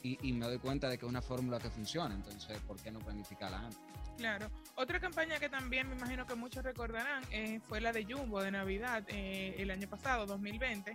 y, 0.04 0.18
y 0.28 0.34
me 0.34 0.46
doy 0.46 0.58
cuenta 0.60 0.90
de 0.90 0.98
que 0.98 1.06
es 1.06 1.10
una 1.10 1.22
fórmula 1.22 1.60
que 1.60 1.70
funciona, 1.70 2.14
entonces, 2.14 2.58
¿por 2.60 2.78
qué 2.82 2.92
no 2.92 3.00
planificarla 3.00 3.60
antes? 3.60 3.80
Claro. 4.20 4.52
Otra 4.76 5.00
campaña 5.00 5.40
que 5.40 5.48
también 5.48 5.88
me 5.88 5.96
imagino 5.96 6.26
que 6.28 6.36
muchos 6.36 6.62
recordarán 6.64 7.24
eh, 7.32 7.62
fue 7.68 7.80
la 7.80 7.94
de 7.94 8.04
Jumbo 8.04 8.42
de 8.42 8.52
Navidad 8.52 9.04
eh, 9.08 9.56
el 9.58 9.72
año 9.72 9.88
pasado, 9.90 10.26
2020. 10.26 10.94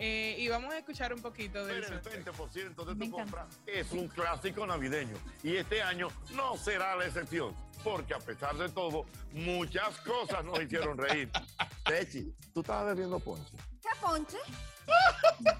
Eh, 0.00 0.34
y 0.40 0.48
vamos 0.48 0.74
a 0.74 0.78
escuchar 0.78 1.14
un 1.14 1.22
poquito 1.22 1.64
de 1.64 1.74
Pero 1.74 1.86
eso. 1.98 2.10
el 2.10 2.24
20% 2.24 2.84
de 2.84 2.96
tu 2.96 3.10
compra 3.12 3.46
es 3.64 3.92
un 3.92 4.08
clásico 4.08 4.66
navideño 4.66 5.16
y 5.44 5.54
este 5.54 5.82
año 5.82 6.08
no 6.34 6.56
será 6.56 6.96
la 6.96 7.06
excepción, 7.06 7.54
porque 7.84 8.12
a 8.12 8.18
pesar 8.18 8.56
de 8.56 8.68
todo, 8.70 9.06
muchas 9.32 9.96
cosas 10.00 10.44
nos 10.44 10.60
hicieron 10.60 10.98
reír. 10.98 11.30
Techi, 11.86 12.34
tú 12.52 12.60
estabas 12.60 12.86
bebiendo 12.86 13.20
ponche. 13.20 13.56
¿Qué 13.80 13.90
ponche? 14.00 14.38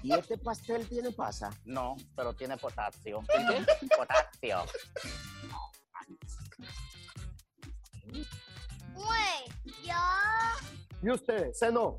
¿Y 0.03 0.13
este 0.13 0.37
pastel 0.37 0.87
tiene 0.87 1.11
pasa? 1.11 1.49
No, 1.65 1.97
pero 2.15 2.33
tiene 2.33 2.55
potasio. 2.57 3.21
¿Qué? 3.27 3.65
Potasio. 3.97 4.65
Güey, 8.93 9.43
yo. 9.83 9.93
¿Y 11.01 11.11
usted? 11.11 11.51
¿Cenó? 11.53 11.97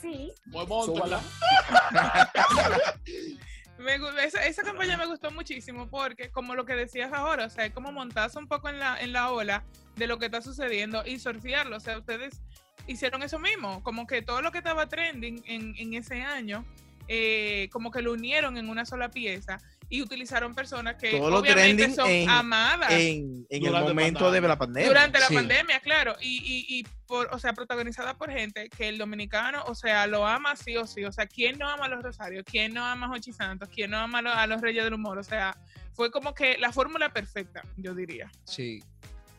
Sí. 0.00 0.32
Móntala. 0.46 1.20
Me 3.80 3.94
esa, 4.22 4.46
esa 4.46 4.62
campaña 4.62 4.98
me 4.98 5.06
gustó 5.06 5.30
muchísimo 5.30 5.88
porque, 5.88 6.30
como 6.30 6.54
lo 6.54 6.66
que 6.66 6.74
decías 6.74 7.14
ahora, 7.14 7.46
o 7.46 7.50
sea, 7.50 7.64
es 7.64 7.72
como 7.72 7.90
montarse 7.90 8.38
un 8.38 8.46
poco 8.46 8.68
en 8.68 8.78
la, 8.78 9.00
en 9.00 9.14
la 9.14 9.32
ola 9.32 9.64
de 9.96 10.06
lo 10.06 10.18
que 10.18 10.26
está 10.26 10.42
sucediendo 10.42 11.02
y 11.06 11.18
surfearlo. 11.18 11.78
O 11.78 11.80
sea, 11.80 11.98
ustedes 11.98 12.42
hicieron 12.86 13.22
eso 13.22 13.38
mismo, 13.38 13.82
como 13.82 14.06
que 14.06 14.22
todo 14.22 14.42
lo 14.42 14.50
que 14.52 14.58
estaba 14.58 14.88
trending 14.88 15.42
en, 15.46 15.74
en 15.76 15.94
ese 15.94 16.22
año, 16.22 16.64
eh, 17.08 17.68
como 17.72 17.90
que 17.90 18.02
lo 18.02 18.12
unieron 18.12 18.56
en 18.56 18.68
una 18.68 18.84
sola 18.86 19.10
pieza 19.10 19.58
y 19.88 20.00
utilizaron 20.02 20.54
personas 20.54 20.94
que 20.94 21.18
Todo 21.18 21.38
obviamente 21.40 21.82
trending 21.82 21.94
son 21.96 22.08
en- 22.08 22.28
amadas. 22.30 22.92
En, 22.92 23.44
en 23.50 23.66
el 23.66 23.72
momento 23.72 24.20
pandemia. 24.20 24.40
de 24.40 24.48
la 24.48 24.56
pandemia. 24.58 24.88
Durante 24.88 25.18
la 25.18 25.26
Sí. 25.26 25.34
pandemia, 25.34 25.80
claro, 25.80 26.14
y, 26.20 26.36
y, 26.38 26.78
y 26.78 26.86
por, 27.08 27.28
o 27.34 27.38
sea, 27.40 27.52
protagonizada 27.54 28.14
por 28.16 28.30
gente 28.30 28.68
que 28.70 28.86
el 28.88 28.98
dominicano, 28.98 29.64
o 29.66 29.74
sea, 29.74 30.06
lo 30.06 30.24
ama 30.24 30.54
sí 30.54 30.76
o 30.76 30.86
sí, 30.86 31.04
o 31.04 31.10
sea, 31.10 31.26
¿quién 31.26 31.58
no 31.58 31.68
ama 31.68 31.86
a 31.86 31.88
los 31.88 32.04
Rosarios? 32.04 32.44
¿Quién 32.48 32.72
no 32.72 32.84
ama 32.84 33.06
a 33.06 33.08
Jochi 33.08 33.32
Santos? 33.32 33.68
¿Quién 33.74 33.90
no 33.90 33.98
ama 33.98 34.18
a 34.18 34.22
los, 34.22 34.36
a 34.36 34.46
los 34.46 34.60
Reyes 34.60 34.84
del 34.84 34.94
Humor? 34.94 35.18
O 35.18 35.24
sea, 35.24 35.56
fue 35.94 36.12
como 36.12 36.32
que 36.34 36.56
la 36.58 36.70
fórmula 36.72 37.12
perfecta, 37.12 37.62
yo 37.76 37.92
diría. 37.92 38.30
Sí. 38.44 38.80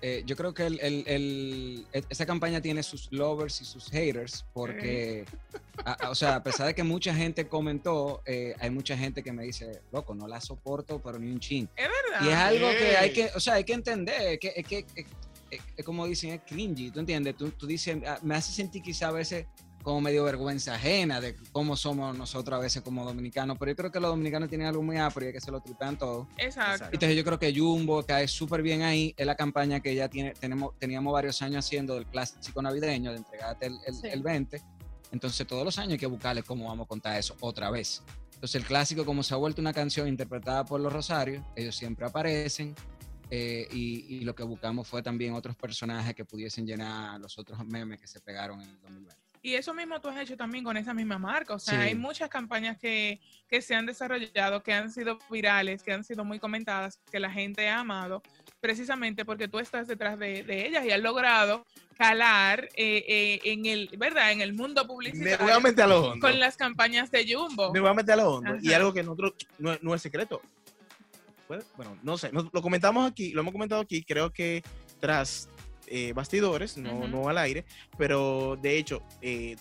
Eh, 0.03 0.23
yo 0.25 0.35
creo 0.35 0.53
que 0.53 0.65
el- 0.65 0.79
el- 0.79 1.03
el- 1.07 1.87
e- 1.93 2.03
esa 2.09 2.25
campaña 2.25 2.59
tiene 2.59 2.81
sus 2.81 3.11
lovers 3.11 3.61
y 3.61 3.65
sus 3.65 3.89
haters, 3.91 4.45
porque, 4.51 5.25
a- 5.85 6.07
a- 6.07 6.09
o 6.09 6.15
sea, 6.15 6.35
a 6.37 6.43
pesar 6.43 6.65
de 6.67 6.73
que 6.73 6.83
mucha 6.83 7.13
gente 7.13 7.47
comentó, 7.47 8.23
eh, 8.25 8.55
hay 8.59 8.71
mucha 8.71 8.97
gente 8.97 9.21
que 9.21 9.31
me 9.31 9.43
dice, 9.43 9.81
loco, 9.91 10.15
no 10.15 10.27
la 10.27 10.41
soporto, 10.41 10.99
pero 10.99 11.19
ni 11.19 11.29
un 11.31 11.39
chin. 11.39 11.69
Es 11.75 11.87
verdad. 11.87 12.25
Y 12.25 12.29
es 12.29 12.35
algo 12.35 12.67
que 12.71 12.97
hay 12.97 13.13
que, 13.13 13.29
o 13.35 13.39
sea, 13.39 13.53
hay 13.55 13.63
que 13.63 13.73
entender, 13.73 14.21
es 14.33 14.39
que, 14.39 14.53
es 14.55 14.65
que 14.67 14.85
es- 14.95 15.05
es- 15.51 15.61
es 15.77 15.85
como 15.85 16.07
dicen, 16.07 16.31
es 16.31 16.41
cringy, 16.47 16.89
¿tú 16.89 16.99
entiendes? 16.99 17.35
Tú, 17.37 17.51
tú 17.51 17.67
dices, 17.67 17.97
ah, 18.07 18.17
me 18.23 18.33
hace 18.35 18.51
sentir 18.53 18.81
quizá 18.81 19.09
a 19.09 19.11
veces 19.11 19.45
como 19.83 20.01
medio 20.01 20.23
vergüenza 20.23 20.75
ajena 20.75 21.19
de 21.21 21.35
cómo 21.51 21.75
somos 21.75 22.17
nosotros 22.17 22.57
a 22.57 22.61
veces 22.61 22.81
como 22.81 23.03
dominicanos, 23.05 23.57
pero 23.57 23.71
yo 23.71 23.75
creo 23.75 23.91
que 23.91 23.99
los 23.99 24.09
dominicanos 24.11 24.49
tienen 24.49 24.67
algo 24.67 24.83
muy 24.83 24.97
apro 24.97 25.25
y 25.25 25.29
es 25.29 25.33
que 25.33 25.41
se 25.41 25.51
lo 25.51 25.59
tripean 25.59 25.97
todo. 25.97 26.27
Exacto. 26.37 26.85
Entonces 26.91 27.15
yo 27.15 27.23
creo 27.23 27.39
que 27.39 27.53
Jumbo 27.57 28.03
cae 28.03 28.27
súper 28.27 28.61
bien 28.61 28.81
ahí, 28.83 29.13
es 29.17 29.25
la 29.25 29.35
campaña 29.35 29.79
que 29.79 29.95
ya 29.95 30.07
tiene, 30.09 30.33
tenemos, 30.33 30.77
teníamos 30.77 31.13
varios 31.13 31.41
años 31.41 31.65
haciendo 31.65 31.95
del 31.95 32.05
clásico 32.05 32.61
navideño, 32.61 33.11
de 33.11 33.17
entregarte 33.17 33.67
el, 33.67 33.77
el, 33.85 33.93
Sí. 33.95 34.07
el 34.07 34.21
20, 34.21 34.61
entonces 35.11 35.45
todos 35.47 35.65
los 35.65 35.77
años 35.77 35.93
hay 35.93 35.99
que 35.99 36.05
buscarle 36.05 36.43
cómo 36.43 36.67
vamos 36.67 36.85
a 36.85 36.87
contar 36.87 37.17
eso 37.17 37.35
otra 37.41 37.69
vez. 37.71 38.03
Entonces 38.35 38.55
el 38.55 38.65
clásico 38.65 39.05
como 39.05 39.21
se 39.23 39.33
ha 39.33 39.37
vuelto 39.37 39.61
una 39.61 39.73
canción 39.73 40.07
interpretada 40.07 40.65
por 40.65 40.79
los 40.79 40.91
Rosarios, 40.91 41.43
ellos 41.55 41.75
siempre 41.75 42.05
aparecen 42.05 42.75
eh, 43.29 43.67
y, 43.71 44.17
y 44.17 44.21
lo 44.21 44.33
que 44.35 44.43
buscamos 44.43 44.87
fue 44.87 45.01
también 45.03 45.33
otros 45.33 45.55
personajes 45.55 46.13
que 46.15 46.25
pudiesen 46.25 46.65
llenar 46.65 47.19
los 47.19 47.37
otros 47.37 47.63
memes 47.65 47.99
que 47.99 48.07
se 48.07 48.19
pegaron 48.19 48.61
en 48.61 48.69
el 48.69 48.79
2020. 48.81 49.30
Y 49.43 49.55
eso 49.55 49.73
mismo 49.73 49.99
tú 49.99 50.07
has 50.09 50.19
hecho 50.19 50.37
también 50.37 50.63
con 50.63 50.77
esa 50.77 50.93
misma 50.93 51.17
marca. 51.17 51.55
O 51.55 51.59
sea, 51.59 51.73
Sí. 51.81 51.87
hay 51.87 51.95
muchas 51.95 52.29
campañas 52.29 52.77
que, 52.77 53.19
que 53.49 53.61
se 53.63 53.73
han 53.73 53.87
desarrollado, 53.87 54.61
que 54.61 54.71
han 54.71 54.91
sido 54.91 55.17
virales, 55.31 55.81
que 55.81 55.91
han 55.93 56.03
sido 56.03 56.23
muy 56.23 56.37
comentadas, 56.37 56.99
que 57.11 57.19
la 57.19 57.31
gente 57.31 57.67
ha 57.67 57.79
amado, 57.79 58.21
precisamente 58.59 59.25
porque 59.25 59.47
tú 59.47 59.57
estás 59.57 59.87
detrás 59.87 60.19
de, 60.19 60.43
de 60.43 60.67
ellas 60.67 60.85
y 60.85 60.91
has 60.91 60.99
logrado 61.01 61.65
calar 61.97 62.69
eh, 62.75 63.03
eh, 63.07 63.39
en 63.45 63.65
el, 63.65 63.89
¿verdad? 63.97 64.31
En 64.31 64.41
el 64.41 64.53
mundo 64.53 64.83
Me 64.83 64.87
publicitario 64.87 65.37
voy 65.39 65.51
a 65.51 65.59
meter 65.59 65.85
a 65.85 65.87
lo 65.87 66.05
hondo. 66.11 66.27
con 66.27 66.39
las 66.39 66.55
campañas 66.55 67.09
de 67.09 67.33
Jumbo. 67.33 67.73
Me 67.73 67.79
voy 67.79 67.89
a 67.89 67.93
meter 67.95 68.13
a 68.13 68.17
lo 68.17 68.35
hondo. 68.35 68.57
Y 68.61 68.73
algo 68.73 68.93
que 68.93 69.01
nosotros 69.01 69.33
no, 69.57 69.75
no 69.81 69.95
es 69.95 70.01
secreto. 70.03 70.39
Puede- 71.47 71.63
Bueno, 71.77 71.97
no 72.03 72.15
sé. 72.17 72.31
nos- 72.31 72.47
lo 72.53 72.61
comentamos 72.61 73.09
aquí, 73.09 73.31
lo 73.31 73.41
hemos 73.41 73.51
comentado 73.53 73.81
aquí. 73.81 74.03
Creo 74.03 74.31
que 74.31 74.61
tras 74.99 75.49
eh, 75.91 76.13
bastidores, 76.13 76.77
no, 76.77 76.93
Ujú. 76.93 77.07
no 77.07 77.29
al 77.29 77.37
aire, 77.37 77.65
pero 77.97 78.57
de 78.61 78.77
hecho, 78.77 79.03
eh, 79.21 79.55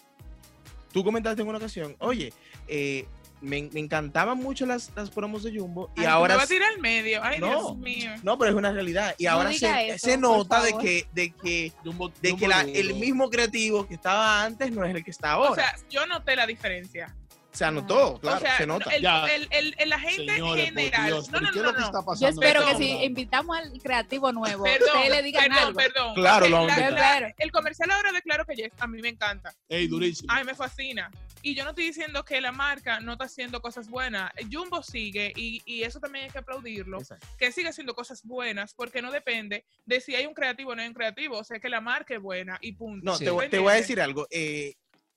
tú 0.93 1.05
comentaste 1.05 1.43
en 1.43 1.49
una 1.49 1.59
ocasión, 1.59 1.97
oye, 1.99 2.33
eh, 2.69 3.05
me, 3.41 3.63
me 3.73 3.81
encantaban 3.81 4.37
mucho 4.39 4.67
las, 4.67 4.91
las 4.95 5.09
promos 5.11 5.43
de 5.43 5.59
Jumbo 5.59 5.91
y 5.97 6.01
Ay, 6.01 6.07
tú 6.07 6.13
ahora 6.13 6.35
me 6.35 6.39
vas 6.39 6.45
a 6.45 6.49
tirar 6.49 6.71
al 6.75 6.79
medio. 6.79 7.25
Ay, 7.25 7.39
No. 7.41 7.47
Dios 7.49 7.77
mío. 7.79 8.11
no, 8.23 8.39
pero 8.39 8.51
es 8.51 8.57
una 8.57 8.71
realidad. 8.71 9.15
Y 9.17 9.25
No 9.25 9.31
ahora 9.31 9.53
se, 9.55 9.89
eso, 9.89 10.07
se 10.07 10.17
nota 10.19 10.63
de 10.63 10.77
que, 10.77 11.07
de 11.15 11.31
que, 11.31 11.73
Jumbo- 11.83 12.13
de 12.21 12.31
Jumbo 12.33 12.41
que 12.43 12.49
la- 12.49 12.61
el 12.63 12.95
mismo 12.97 13.31
creativo 13.31 13.87
que 13.89 13.95
estaba 13.95 14.45
antes 14.45 14.71
no 14.73 14.85
es 14.85 14.95
el 14.95 15.03
que 15.03 15.11
está 15.11 15.33
ahora. 15.33 15.51
O 15.53 15.55
sea, 15.55 15.75
yo 15.89 16.05
noté 16.07 16.37
la 16.37 16.47
diferencia. 16.47 17.17
Se 17.53 17.65
anotó, 17.65 18.19
claro, 18.21 18.37
o 18.37 18.41
sea, 18.41 18.57
se 18.59 18.67
nota. 18.67 18.91
el, 18.91 19.03
Ya. 19.03 19.27
el, 19.27 19.49
el, 19.51 19.75
el 19.79 19.93
agente 19.93 20.33
Señores, 20.35 20.65
general. 20.67 21.07
Dios, 21.07 21.29
no, 21.31 21.39
¿pero 21.39 21.41
no, 21.47 21.53
¿qué 21.53 21.59
es 21.59 21.65
no, 21.65 21.73
lo 21.73 22.13
que 22.15 22.21
Yo 22.21 22.29
espero 22.29 22.67
que 22.67 22.75
si 22.77 22.91
invitamos 23.05 23.57
al 23.59 23.73
creativo 23.83 24.33
nuevo, 24.33 24.65
Perdón, 24.65 24.89
ustedes 24.95 25.11
le 25.11 25.23
digan 25.23 25.45
perdón, 25.49 25.59
algo. 25.67 25.77
perdón. 25.79 26.15
Claro, 26.15 26.49
lo 26.49 26.57
vamos 26.59 26.73
a 26.73 26.91
la- 26.91 27.21
la- 27.21 27.35
El 27.39 27.51
comercial 27.53 27.91
ahora 27.91 28.13
de 28.13 28.23
Claro 28.23 28.45
que 28.47 28.55
Yes, 28.55 28.73
a 28.79 28.87
mí 28.87 29.01
me 29.03 29.09
encanta. 29.09 29.53
Ey, 29.69 29.89
durísimo. 29.89 30.33
Ay, 30.33 30.45
me 30.45 30.55
fascina. 30.55 31.11
Y 31.43 31.55
yo 31.55 31.65
no 31.65 31.71
estoy 31.71 31.87
diciendo 31.87 32.23
que 32.23 32.39
la 32.43 32.53
marca 32.53 33.01
no 33.01 33.13
está 33.13 33.25
haciendo 33.25 33.63
cosas 33.63 33.89
buenas. 33.89 34.31
Jumbo 34.53 34.83
sigue 34.83 35.33
y, 35.35 35.63
y 35.65 35.85
eso 35.85 35.99
también 35.99 36.27
hay 36.27 36.31
que 36.31 36.39
aplaudirlo. 36.39 36.99
Exacto. 36.99 37.27
Que 37.39 37.51
sigue 37.51 37.69
haciendo 37.71 37.95
cosas 37.95 38.23
buenas 38.25 38.75
porque 38.75 39.01
no 39.01 39.11
depende 39.11 39.65
de 39.87 40.01
si 40.03 40.15
hay 40.15 40.27
un 40.27 40.35
creativo 40.35 40.73
o 40.73 40.75
no 40.77 40.83
hay 40.83 40.89
un 40.89 40.95
creativo. 40.95 41.39
O 41.39 41.45
sea, 41.45 41.59
que 41.59 41.71
la 41.71 41.81
marca 41.81 42.15
es 42.15 42.21
buena 42.21 42.59
y 42.61 42.73
punto. 42.73 43.05
No, 43.05 43.17
Sí. 43.17 43.25
te, 43.25 43.31
voy- 43.31 43.47
¿Me 43.47 43.51
te 43.51 43.59
voy 43.59 43.73
a 43.73 43.77
decir 43.77 44.01
algo. 44.03 44.27
eh, 44.31 44.75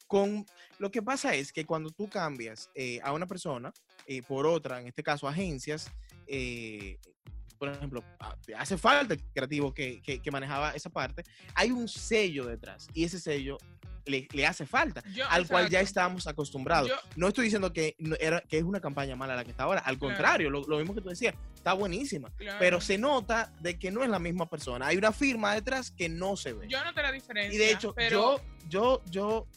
con 0.08 0.46
lo 0.80 0.92
que 0.92 1.02
pasa 1.02 1.34
es 1.36 1.52
que 1.52 1.66
cuando 1.66 1.90
tú 1.90 2.08
cambias 2.10 2.70
eh, 2.76 3.00
a 3.04 3.14
una 3.14 3.26
persona 3.28 3.74
eh, 4.08 4.22
por 4.22 4.46
otra, 4.46 4.80
en 4.82 4.88
este 4.88 5.02
caso 5.04 5.28
agencias, 5.28 5.90
eh, 6.28 6.98
por 7.58 7.70
ejemplo, 7.70 8.04
a- 8.20 8.36
te 8.46 8.54
hace 8.56 8.78
falta 8.78 9.14
el 9.14 9.24
creativo 9.34 9.74
que, 9.74 10.02
que- 10.02 10.20
que 10.22 10.32
manejaba 10.32 10.72
esa 10.72 10.90
parte, 10.90 11.24
hay 11.56 11.72
un 11.72 11.88
sello 11.88 12.46
detrás 12.46 12.88
y 12.94 13.06
ese 13.06 13.20
sello 13.20 13.58
le, 14.06 14.28
le 14.34 14.46
hace 14.46 14.66
falta, 14.66 15.02
Yo- 15.14 15.26
al 15.30 15.48
cual 15.48 15.70
ya 15.70 15.80
estamos 15.80 16.28
acostumbrados. 16.28 16.90
Yo- 16.90 16.96
no 17.16 17.30
estoy 17.30 17.46
diciendo 17.46 17.72
que, 17.72 17.96
no 18.00 18.18
era, 18.20 18.42
que 18.42 18.58
es 18.58 18.64
una 18.66 18.82
campaña 18.82 19.16
mala 19.16 19.34
la 19.38 19.46
que 19.46 19.52
está 19.52 19.64
ahora, 19.64 19.80
al 19.80 19.98
Claro. 19.98 20.00
contrario, 20.14 20.50
lo, 20.50 20.62
lo 20.68 20.78
mismo 20.78 20.94
que 20.94 21.00
tú 21.00 21.08
decías, 21.08 21.36
está 21.56 21.72
buenísima, 21.72 22.30
Claro. 22.36 22.58
pero 22.60 22.82
se 22.82 22.98
nota 22.98 23.54
de 23.62 23.80
que 23.80 23.92
no 23.92 24.04
es 24.04 24.10
la 24.10 24.20
misma 24.20 24.50
persona. 24.50 24.88
Hay 24.88 24.98
una 24.98 25.14
firma 25.14 25.54
detrás 25.56 25.90
que 25.90 26.10
no 26.10 26.36
se 26.36 26.52
ve. 26.52 26.68
Yo 26.68 26.84
noté 26.84 27.02
la 27.02 27.14
diferencia. 27.14 27.56
Y 27.56 27.58
de 27.58 27.72
hecho, 27.72 27.94
pero 27.96 28.42
yo, 28.68 29.02
yo, 29.10 29.10
yo 29.10 29.48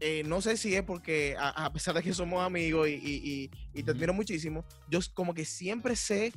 eh, 0.00 0.22
no 0.24 0.40
sé 0.40 0.56
si 0.56 0.74
es 0.74 0.82
porque, 0.82 1.36
a, 1.38 1.66
a 1.66 1.72
pesar 1.72 1.94
de 1.94 2.02
que 2.02 2.12
somos 2.12 2.44
amigos 2.44 2.88
y, 2.88 2.92
y- 2.94 3.22
y- 3.24 3.50
y 3.78 3.82
te 3.82 3.90
admiro 3.92 4.12
muchísimo, 4.12 4.64
yo 4.90 5.00
como 5.14 5.34
que 5.34 5.44
siempre 5.44 5.96
sé 5.96 6.32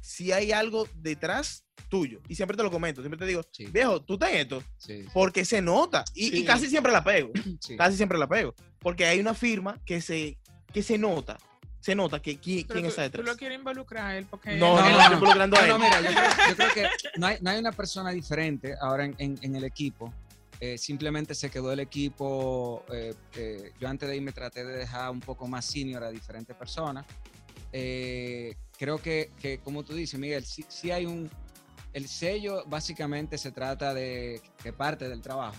si 0.00 0.32
hay 0.32 0.52
algo 0.52 0.88
detrás 0.96 1.64
tuyo. 1.88 2.20
Y 2.28 2.34
siempre 2.34 2.56
te 2.56 2.62
lo 2.62 2.70
comento, 2.70 3.00
siempre 3.02 3.18
te 3.18 3.26
digo, 3.26 3.42
Sí, 3.52 3.66
viejo, 3.66 4.00
tú 4.02 4.14
estás 4.14 4.30
en 4.30 4.36
esto, 4.38 4.62
sí, 4.78 5.04
porque 5.12 5.44
se 5.44 5.60
nota. 5.62 6.04
Y, 6.14 6.26
y 6.28 6.30
Sí. 6.40 6.44
casi 6.44 6.68
siempre 6.68 6.92
la 6.92 7.04
pego, 7.04 7.30
sí. 7.60 7.76
casi 7.76 7.96
siempre 7.96 8.18
la 8.18 8.26
pego. 8.26 8.54
Porque 8.80 9.04
hay 9.06 9.20
una 9.20 9.34
firma 9.34 9.78
que 9.86 10.00
se, 10.00 10.38
que 10.72 10.82
se 10.82 10.98
nota, 10.98 11.38
se 11.80 11.94
nota 11.94 12.20
que 12.20 12.40
qui- 12.40 12.64
pero 12.66 12.80
quién 12.80 12.84
tú, 12.84 12.88
está 12.88 13.02
tú 13.10 13.18
detrás. 13.18 13.26
lo 13.26 13.36
quieres 13.36 13.58
involucrar 13.58 14.06
a 14.06 14.18
él 14.18 14.26
porque 14.28 14.56
No, 14.56 14.76
No, 14.76 14.82
no, 14.82 14.90
no, 14.98 15.08
no, 15.08 15.14
involucrando 15.14 15.56
a 15.56 15.60
No, 15.60 15.64
él. 15.66 15.72
no, 15.72 15.78
mira, 15.78 16.00
yo 16.00 16.08
creo, 16.08 16.48
yo 16.48 16.56
creo 16.56 16.74
que 16.74 16.88
no 17.18 17.26
hay, 17.26 17.38
no 17.40 17.50
hay 17.50 17.58
una 17.58 17.72
persona 17.72 18.10
diferente 18.10 18.74
ahora 18.80 19.04
en, 19.04 19.14
en- 19.18 19.38
en 19.42 19.56
el 19.56 19.64
equipo. 19.64 20.12
Eh, 20.66 20.78
simplemente 20.78 21.34
se 21.34 21.50
quedó 21.50 21.72
el 21.72 21.80
equipo. 21.80 22.84
eh, 22.92 23.14
eh, 23.36 23.72
yo 23.78 23.88
antes 23.88 24.08
de 24.08 24.16
irme 24.16 24.32
traté 24.32 24.64
de 24.64 24.76
dejar 24.78 25.10
un 25.10 25.20
poco 25.20 25.46
más 25.46 25.64
senior 25.64 26.02
a 26.04 26.10
diferentes 26.10 26.56
personas. 26.56 27.04
Creo 28.78 28.98
que, 28.98 29.30
que, 29.40 29.58
como 29.58 29.82
tú 29.84 29.94
dices, 29.94 30.18
Miguel, 30.18 30.44
sí, 30.44 30.64
sí 30.68 30.90
hay 30.90 31.06
un. 31.06 31.30
El 31.92 32.08
sello 32.08 32.64
básicamente 32.66 33.38
se 33.38 33.52
trata 33.52 33.94
de 33.94 34.40
que 34.62 34.72
parte 34.72 35.08
del 35.08 35.20
trabajo. 35.20 35.56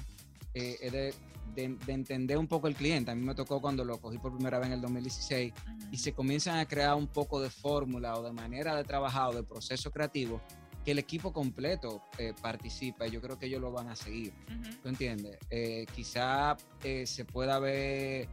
es 0.53 0.91
de, 0.91 1.13
de- 1.55 1.77
de 1.85 1.93
entender 1.93 2.37
un 2.37 2.47
poco 2.47 2.67
el 2.67 2.75
cliente. 2.75 3.11
A 3.11 3.15
mí 3.15 3.21
me 3.21 3.33
tocó 3.35 3.61
cuando 3.61 3.85
lo 3.85 3.97
cogí 3.99 4.17
por 4.17 4.33
primera 4.33 4.57
vez 4.59 4.67
en 4.67 4.73
el 4.73 4.81
2016 4.81 5.53
y 5.91 5.97
se 5.97 6.11
comienzan 6.13 6.57
a 6.59 6.65
crear 6.67 6.95
un 6.95 7.07
poco 7.07 7.39
de 7.39 7.49
fórmula 7.49 8.17
o 8.17 8.23
de 8.23 8.33
manera 8.33 8.75
de 8.75 8.83
trabajar 8.83 9.29
o 9.29 9.33
de 9.33 9.43
proceso 9.43 9.89
creativo 9.91 10.41
que 10.85 10.91
el 10.91 10.99
equipo 10.99 11.33
completo 11.33 12.03
eh, 12.19 12.33
participa 12.39 13.07
y 13.07 13.11
yo 13.11 13.19
creo 13.19 13.39
que 13.39 13.47
ellos 13.47 13.59
lo 13.59 13.71
van 13.71 13.89
a 13.89 13.95
seguir. 13.95 14.31
Ujú. 14.47 14.75
¿Tú 14.83 14.89
entiendes? 14.89 15.37
Eh, 15.49 15.87
quizá 15.95 16.55
eh, 16.83 17.07
se 17.07 17.25
pueda 17.25 17.57
ver 17.57 18.29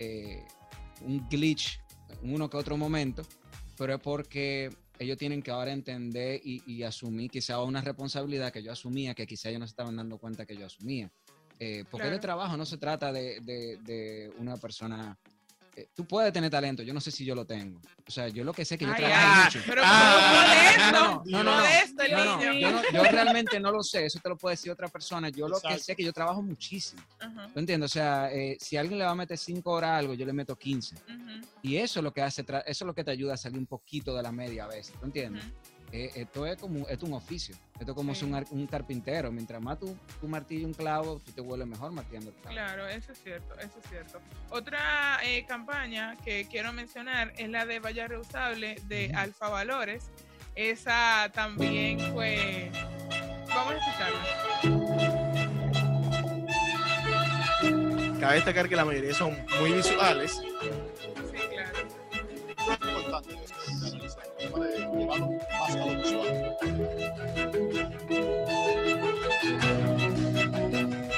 eh, 0.00 0.44
un 1.02 1.26
glitch 1.28 1.78
en 2.20 2.34
uno 2.34 2.50
que 2.50 2.56
otro 2.56 2.76
momento, 2.76 3.22
pero 3.78 3.94
es 3.94 4.00
porque 4.00 4.70
ellos 4.98 5.16
tienen 5.16 5.40
que 5.40 5.52
ahora 5.52 5.72
entender 5.72 6.40
y, 6.44 6.62
y 6.66 6.82
asumir 6.82 7.30
quizá 7.30 7.62
una 7.62 7.80
responsabilidad 7.80 8.52
que 8.52 8.62
yo 8.62 8.72
asumía, 8.72 9.14
que 9.14 9.26
quizá 9.26 9.48
ellos 9.48 9.60
no 9.60 9.66
se 9.66 9.72
estaban 9.72 9.94
dando 9.96 10.18
cuenta 10.18 10.44
que 10.46 10.56
yo 10.56 10.66
asumía. 10.66 11.10
Porque 11.56 11.86
Claro. 11.90 12.10
de 12.10 12.18
trabajo 12.18 12.56
no 12.56 12.66
se 12.66 12.76
trata 12.76 13.12
de, 13.12 13.40
de- 13.40 13.78
de 13.84 14.32
una 14.38 14.56
persona... 14.56 15.16
eh, 15.76 15.88
tú 15.94 16.04
puedes 16.06 16.32
tener 16.32 16.50
talento, 16.50 16.82
yo 16.82 16.94
no 16.94 17.00
sé 17.00 17.10
si 17.10 17.24
yo 17.24 17.34
lo 17.34 17.44
tengo. 17.46 17.80
O 18.06 18.10
sea, 18.10 18.28
yo 18.28 18.44
lo 18.44 18.52
que 18.52 18.64
sé 18.64 18.74
es 18.74 18.78
que 18.78 18.84
yo 18.86 18.92
Ay, 18.92 18.96
trabajo 19.04 19.26
ay, 19.34 19.44
mucho. 19.44 19.60
Pero 19.66 19.82
Ah, 19.84 20.44
modesto, 20.46 20.92
no, 20.92 21.22
no, 21.26 21.42
no, 21.44 21.50
no. 21.56 21.56
modesto 21.62 22.02
el 22.02 22.12
No, 22.12 22.24
no, 22.24 22.36
niño. 22.38 22.52
yo, 22.60 22.70
no- 22.70 22.82
yo 22.92 23.02
realmente 23.04 23.60
no 23.60 23.72
lo 23.72 23.82
sé, 23.82 24.06
eso 24.06 24.18
te 24.22 24.28
lo 24.28 24.36
puede 24.36 24.54
decir 24.54 24.70
otra 24.72 24.88
persona. 24.88 25.28
Yo 25.30 25.48
lo 25.48 25.60
que 25.60 25.78
sé 25.78 25.92
es 25.92 25.96
que 25.96 26.04
yo 26.04 26.12
trabajo 26.12 26.42
muchísimo. 26.42 27.02
Ajá, 27.20 27.50
¿Tú 27.52 27.60
entiendes? 27.60 27.90
O 27.90 27.92
sea, 27.94 28.32
eh, 28.32 28.56
si 28.60 28.76
alguien 28.76 28.98
le 28.98 29.04
va 29.04 29.12
a 29.12 29.14
meter 29.16 29.38
5 29.38 29.70
horas 29.72 29.90
a 29.90 29.98
algo, 29.98 30.14
yo 30.14 30.26
le 30.26 30.32
meto 30.32 30.54
15. 30.56 30.96
ujú, 30.96 31.46
Y 31.62 31.76
eso 31.76 32.00
es 32.00 32.04
lo 32.04 32.12
que 32.12 32.20
hace, 32.22 32.42
eso 32.42 32.62
es 32.66 32.80
lo 32.82 32.94
que 32.94 33.04
te 33.04 33.10
ayuda 33.10 33.34
a 33.34 33.36
salir 33.36 33.58
un 33.58 33.66
poquito 33.66 34.14
de 34.14 34.22
la 34.22 34.32
media 34.32 34.64
a 34.64 34.68
veces. 34.68 34.94
¿Tú 34.98 35.06
entiendes? 35.06 35.44
Eh, 35.96 36.10
esto 36.16 36.44
es 36.44 36.56
como 36.56 36.80
esto 36.88 36.92
es 36.92 37.02
un 37.04 37.12
oficio. 37.12 37.54
Esto 37.78 37.92
es 37.92 37.96
como 37.96 38.14
Sí. 38.14 38.20
si 38.20 38.26
un, 38.26 38.44
un 38.50 38.66
carpintero. 38.66 39.30
Mientras 39.30 39.62
más 39.62 39.78
tú, 39.78 39.96
tú 40.20 40.26
martillas 40.26 40.64
un 40.64 40.74
clavo, 40.74 41.20
tú 41.24 41.30
te 41.30 41.40
vuelves 41.40 41.68
mejor 41.68 41.92
martillando 41.92 42.30
el 42.30 42.36
clavo. 42.36 42.52
Claro, 42.52 42.88
eso 42.88 43.12
es 43.12 43.22
cierto, 43.22 43.54
eso 43.60 43.78
es 43.80 43.88
cierto. 43.88 44.20
Otra 44.50 45.20
eh, 45.22 45.44
campaña 45.46 46.16
que 46.24 46.48
quiero 46.50 46.72
mencionar 46.72 47.32
es 47.38 47.48
la 47.48 47.64
de 47.64 47.78
Valla 47.78 48.08
Reusable 48.08 48.74
de 48.88 49.10
Ujú. 49.10 49.18
Alfa 49.20 49.48
Valores. 49.48 50.10
Esa 50.56 51.30
también 51.32 52.00
fue... 52.12 52.72
Vamos 53.48 53.74
a 53.74 53.78
escucharla. 53.78 54.20
Cabe 58.18 58.34
destacar 58.34 58.68
que 58.68 58.74
la 58.74 58.84
mayoría 58.84 59.14
son 59.14 59.36
muy 59.60 59.72
visuales. 59.74 60.32
Sí, 60.32 61.38
claro. 61.52 61.78
Es 62.58 62.70
importante 62.70 63.36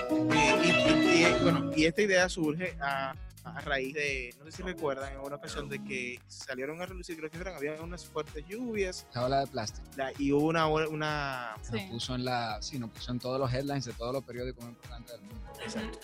y, 0.07 1.43
bueno, 1.43 1.71
y 1.75 1.85
esta 1.87 2.03
idea 2.03 2.29
surge 2.29 2.77
a, 2.81 3.15
a 3.45 3.61
raíz 3.63 3.95
de, 3.95 4.35
no 4.39 4.45
sé 4.47 4.53
si 4.53 4.63
recuerdan, 4.63 5.13
en 5.13 5.21
una 5.21 5.37
ocasión 5.37 5.69
de 5.69 5.83
que 5.83 6.21
salieron 6.29 6.81
a 6.83 6.87
relucir, 6.87 7.17
creo 7.17 7.31
que 7.31 7.39
eran, 7.39 7.55
había 7.57 7.81
unas 7.83 8.05
fuertes 8.05 8.45
lluvias 8.47 9.07
La 9.15 9.25
ola 9.27 9.41
de 9.41 9.47
plástico. 9.47 9.87
la- 9.97 10.13
y 10.19 10.33
hubo 10.33 10.47
una, 10.49 10.67
una 10.67 11.55
Nos 11.59 11.67
Sí. 11.69 11.87
puso 11.91 12.15
en 12.15 12.25
la, 12.25 12.59
sí, 12.63 12.79
nos 12.79 12.91
puso 12.91 13.13
en 13.13 13.19
todos 13.19 13.39
los 13.41 13.53
headlines 13.53 13.85
de 13.85 13.93
todos 13.93 14.13
los 14.13 14.25
periódicos 14.25 14.65
más 14.65 14.73
importantes 14.75 15.13
del 15.13 15.21
mundo. 15.23 15.53
exacto. 15.65 15.99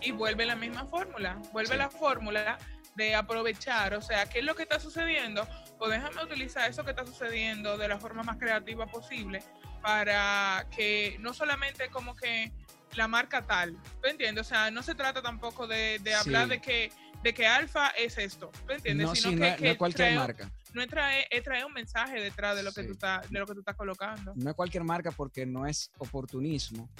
Y 0.00 0.12
vuelve 0.12 0.44
la 0.46 0.56
misma 0.56 0.84
fórmula, 0.86 1.40
vuelve 1.52 1.72
Sí. 1.72 1.78
la 1.78 1.90
fórmula 1.90 2.58
de 2.94 3.14
aprovechar, 3.14 3.94
o 3.94 4.02
sea, 4.02 4.26
¿qué 4.26 4.38
es 4.40 4.44
lo 4.44 4.54
que 4.54 4.62
está 4.64 4.78
sucediendo? 4.78 5.46
Pues 5.78 5.90
déjame 5.90 6.22
utilizar 6.24 6.70
eso 6.70 6.84
que 6.84 6.90
está 6.90 7.04
sucediendo 7.06 7.76
de 7.76 7.88
la 7.88 7.98
forma 7.98 8.22
más 8.22 8.36
creativa 8.38 8.86
posible 8.86 9.42
para 9.82 10.66
que 10.74 11.16
no 11.20 11.34
solamente 11.34 11.88
como 11.90 12.14
que 12.16 12.52
la 12.94 13.08
marca 13.08 13.42
tal, 13.42 13.76
¿tú 14.00 14.08
entiendes? 14.08 14.46
O 14.46 14.48
sea, 14.48 14.70
no 14.70 14.82
se 14.82 14.94
trata 14.94 15.20
tampoco 15.20 15.66
de, 15.66 15.98
de 16.00 16.14
hablar 16.14 16.44
Sí. 16.44 16.50
de 16.50 16.60
que 16.60 16.92
de 17.24 17.32
que 17.32 17.46
alfa 17.46 17.88
es 17.88 18.18
esto, 18.18 18.52
¿tú 18.66 18.74
entiendes? 18.74 19.06
No, 19.06 19.14
Sino 19.14 19.30
sí, 19.30 19.34
que, 19.36 19.40
no, 19.40 19.46
es- 19.46 19.52
no 19.52 19.58
que 19.62 19.70
es 19.70 19.76
cualquier 19.78 20.08
trae- 20.10 20.16
marca. 20.18 20.50
no 20.74 20.82
es 20.82 20.88
traer, 20.88 21.26
es 21.30 21.42
traer 21.42 21.64
un 21.64 21.72
mensaje 21.72 22.20
detrás 22.20 22.54
de 22.54 22.62
lo 22.62 22.70
que 22.70 22.82
tú 22.84 22.92
estás, 22.92 23.30
de 23.30 23.38
lo 23.38 23.46
que 23.46 23.54
tú 23.54 23.60
estás 23.60 23.76
colocando. 23.76 24.34
no 24.36 24.50
es 24.50 24.54
cualquier 24.56 24.84
marca 24.84 25.10
porque 25.10 25.46
no 25.46 25.66
es 25.66 25.90
oportunismo. 25.98 26.90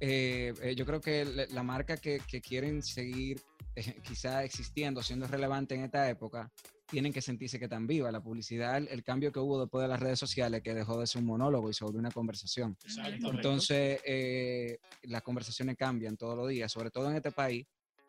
Eh, 0.00 0.52
eh, 0.60 0.74
yo 0.74 0.84
creo 0.84 1.00
que 1.00 1.24
la, 1.24 1.46
la 1.46 1.62
marca 1.62 1.96
que, 1.96 2.20
que 2.28 2.42
quieren 2.42 2.82
seguir 2.82 3.40
eh, 3.74 4.00
quizá 4.02 4.44
existiendo, 4.44 5.02
siendo 5.02 5.26
relevante 5.26 5.74
en 5.74 5.84
esta 5.84 6.08
época, 6.10 6.50
tienen 6.86 7.12
que 7.12 7.20
sentirse 7.20 7.58
que 7.58 7.64
están 7.64 7.86
vivas. 7.86 8.12
La 8.12 8.22
publicidad, 8.22 8.76
el, 8.76 8.88
el 8.88 9.02
cambio 9.02 9.32
que 9.32 9.40
hubo 9.40 9.60
después 9.60 9.82
de 9.82 9.88
las 9.88 10.00
redes 10.00 10.18
sociales, 10.18 10.62
que 10.62 10.74
dejó 10.74 11.00
de 11.00 11.06
ser 11.06 11.20
un 11.20 11.26
monólogo 11.26 11.70
y 11.70 11.74
se 11.74 11.84
volvió 11.84 12.00
una 12.00 12.10
conversación. 12.10 12.76
Exacto. 12.84 13.30
Entonces, 13.30 14.00
eh, 14.04 14.78
las 15.04 15.22
conversaciones 15.22 15.76
cambian 15.76 16.16
todos 16.16 16.36
los 16.36 16.48
días, 16.48 16.70
sobre 16.70 16.90
todo 16.90 17.10
en 17.10 17.16
este 17.16 17.32
país, 17.32 17.66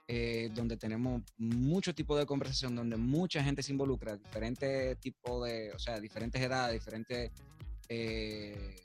eh, 0.07 0.51
donde 0.53 0.77
tenemos 0.77 1.23
mucho 1.37 1.95
tipo 1.95 2.15
de 2.15 2.25
conversación, 2.25 2.75
donde 2.75 2.95
mucha 2.95 3.43
gente 3.43 3.63
se 3.63 3.71
involucra, 3.71 4.17
diferentes 4.17 4.99
tipos 4.99 5.47
de, 5.47 5.71
o 5.71 5.79
sea, 5.79 5.99
diferentes 5.99 6.39
edades, 6.41 6.73
diferentes 6.73 7.31
eh, 7.89 8.75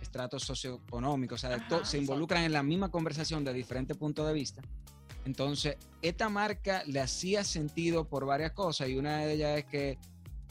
estratos 0.00 0.44
socioeconómicos, 0.44 1.42
o 1.42 1.48
sea, 1.48 1.56
Ajá, 1.56 1.84
se 1.84 1.98
involucran 1.98 2.44
en 2.44 2.52
la 2.52 2.62
misma 2.62 2.90
conversación 2.90 3.44
de 3.44 3.52
diferentes 3.52 3.96
puntos 3.96 4.26
de 4.26 4.32
vista. 4.32 4.62
Entonces, 5.24 5.76
esta 6.02 6.28
marca 6.28 6.82
le 6.86 7.00
hacía 7.00 7.44
sentido 7.44 8.08
por 8.08 8.24
varias 8.24 8.52
cosas 8.52 8.88
y 8.88 8.96
una 8.96 9.18
de 9.18 9.32
ellas 9.34 9.58
es 9.58 9.64
que 9.66 9.98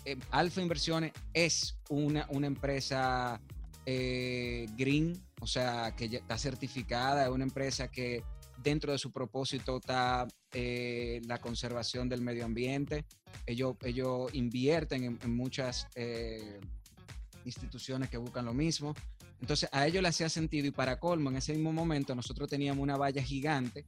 eh, 0.06 0.18
Alfa 0.32 0.62
Inversiones 0.62 1.14
es 1.34 1.78
una, 1.90 2.28
una 2.30 2.48
empresa 2.48 3.42
eh, 3.86 4.68
green, 4.78 5.14
o 5.40 5.48
sea, 5.48 5.96
que 5.96 6.10
ya 6.10 6.20
está 6.20 6.38
certificada, 6.38 7.24
es 7.24 7.30
una 7.30 7.46
empresa 7.46 7.88
que 7.88 8.24
dentro 8.62 8.92
de 8.92 8.98
su 8.98 9.12
propósito 9.12 9.78
está 9.78 10.28
eh, 10.52 11.22
la 11.26 11.40
conservación 11.40 12.10
del 12.10 12.22
medio 12.22 12.46
ambiente. 12.46 13.06
Ellos, 13.46 13.76
ellos 13.84 14.34
invierten 14.34 15.18
en, 15.22 15.36
muchas 15.36 15.88
eh, 15.96 16.60
instituciones 17.46 18.10
que 18.10 18.18
buscan 18.18 18.46
lo 18.46 18.54
mismo. 18.54 18.94
Entonces, 19.40 19.70
a 19.72 19.88
ellos 19.88 20.02
le 20.02 20.10
hacía 20.10 20.28
sentido 20.28 20.68
y 20.68 20.72
para 20.72 21.00
colmo, 21.00 21.30
en 21.30 21.38
ese 21.38 21.54
mismo 21.54 21.72
momento 21.72 22.16
nosotros 22.16 22.50
teníamos 22.50 22.84
una 22.84 22.98
valla 22.98 23.22
gigante 23.22 23.86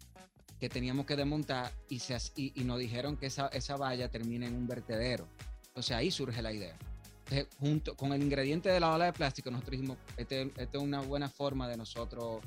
que 0.60 0.70
teníamos 0.70 1.06
que 1.06 1.16
desmontar 1.16 1.72
y, 1.88 2.00
se, 2.00 2.18
y, 2.36 2.64
nos 2.64 2.80
dijeron 2.80 3.16
que 3.18 3.28
esa, 3.28 3.48
esa 3.48 3.78
valla 3.78 4.10
termina 4.10 4.46
en 4.46 4.56
un 4.56 4.68
vertedero. 4.68 5.28
Entonces 5.68 5.96
ahí 5.96 6.12
surge 6.12 6.42
la 6.42 6.52
idea. 6.52 6.78
Entonces, 7.30 7.48
junto 7.60 7.96
con 7.96 8.12
el 8.12 8.22
ingrediente 8.22 8.70
de 8.70 8.80
la 8.80 8.94
ola 8.94 9.06
de 9.06 9.14
plástico, 9.14 9.52
nosotros 9.52 9.80
dijimos, 9.80 9.98
este- 10.18 10.52
esta 10.58 10.78
es 10.78 10.84
una 10.84 11.02
buena 11.02 11.30
forma 11.30 11.68
de 11.70 11.78
nosotros 11.78 12.42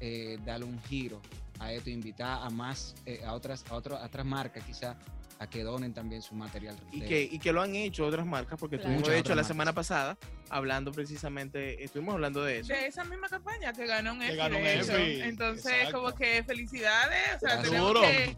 eh, 0.00 0.38
darle 0.46 0.64
un 0.64 0.80
giro 0.84 1.20
a 1.58 1.72
esto, 1.74 1.90
invitar 1.90 2.42
a 2.42 2.48
más, 2.48 2.94
eh, 3.04 3.22
a 3.24 3.34
otras, 3.34 3.64
a 3.68 3.74
otras, 3.74 4.00
a 4.00 4.06
otras 4.06 4.24
marcas 4.24 4.64
quizás 4.64 4.96
a 5.40 5.46
que 5.48 5.62
donen 5.64 5.94
también 5.94 6.20
su 6.20 6.34
material. 6.34 6.76
Y 6.92 7.00
de- 7.00 7.06
que, 7.08 7.22
y 7.22 7.38
que 7.38 7.50
lo 7.50 7.62
han 7.62 7.74
hecho 7.74 8.06
otras 8.06 8.26
marcas, 8.26 8.58
porque 8.60 8.76
Claro. 8.76 8.90
estuvimos 8.92 9.08
de 9.10 9.18
hecho 9.20 9.34
la 9.34 9.42
semana 9.42 9.72
pasada 9.72 10.18
hablando 10.50 10.92
precisamente, 10.92 11.82
estuvimos 11.82 12.12
hablando 12.14 12.44
de 12.44 12.58
eso. 12.58 12.68
De 12.74 12.86
esa 12.86 13.04
misma 13.04 13.26
campaña 13.26 13.72
que 13.72 13.86
ganó 13.86 14.12
un 14.12 14.18
ganó. 14.20 14.56
EFI, 14.58 15.22
Entonces, 15.22 15.72
exacto. 15.72 16.02
como 16.02 16.14
que 16.14 16.44
felicidades, 16.44 17.36
o 17.36 17.40
sea, 17.40 17.48
Gracias. 17.56 17.62
tenemos 17.62 17.88
Seguro. 17.88 18.00
que... 18.02 18.36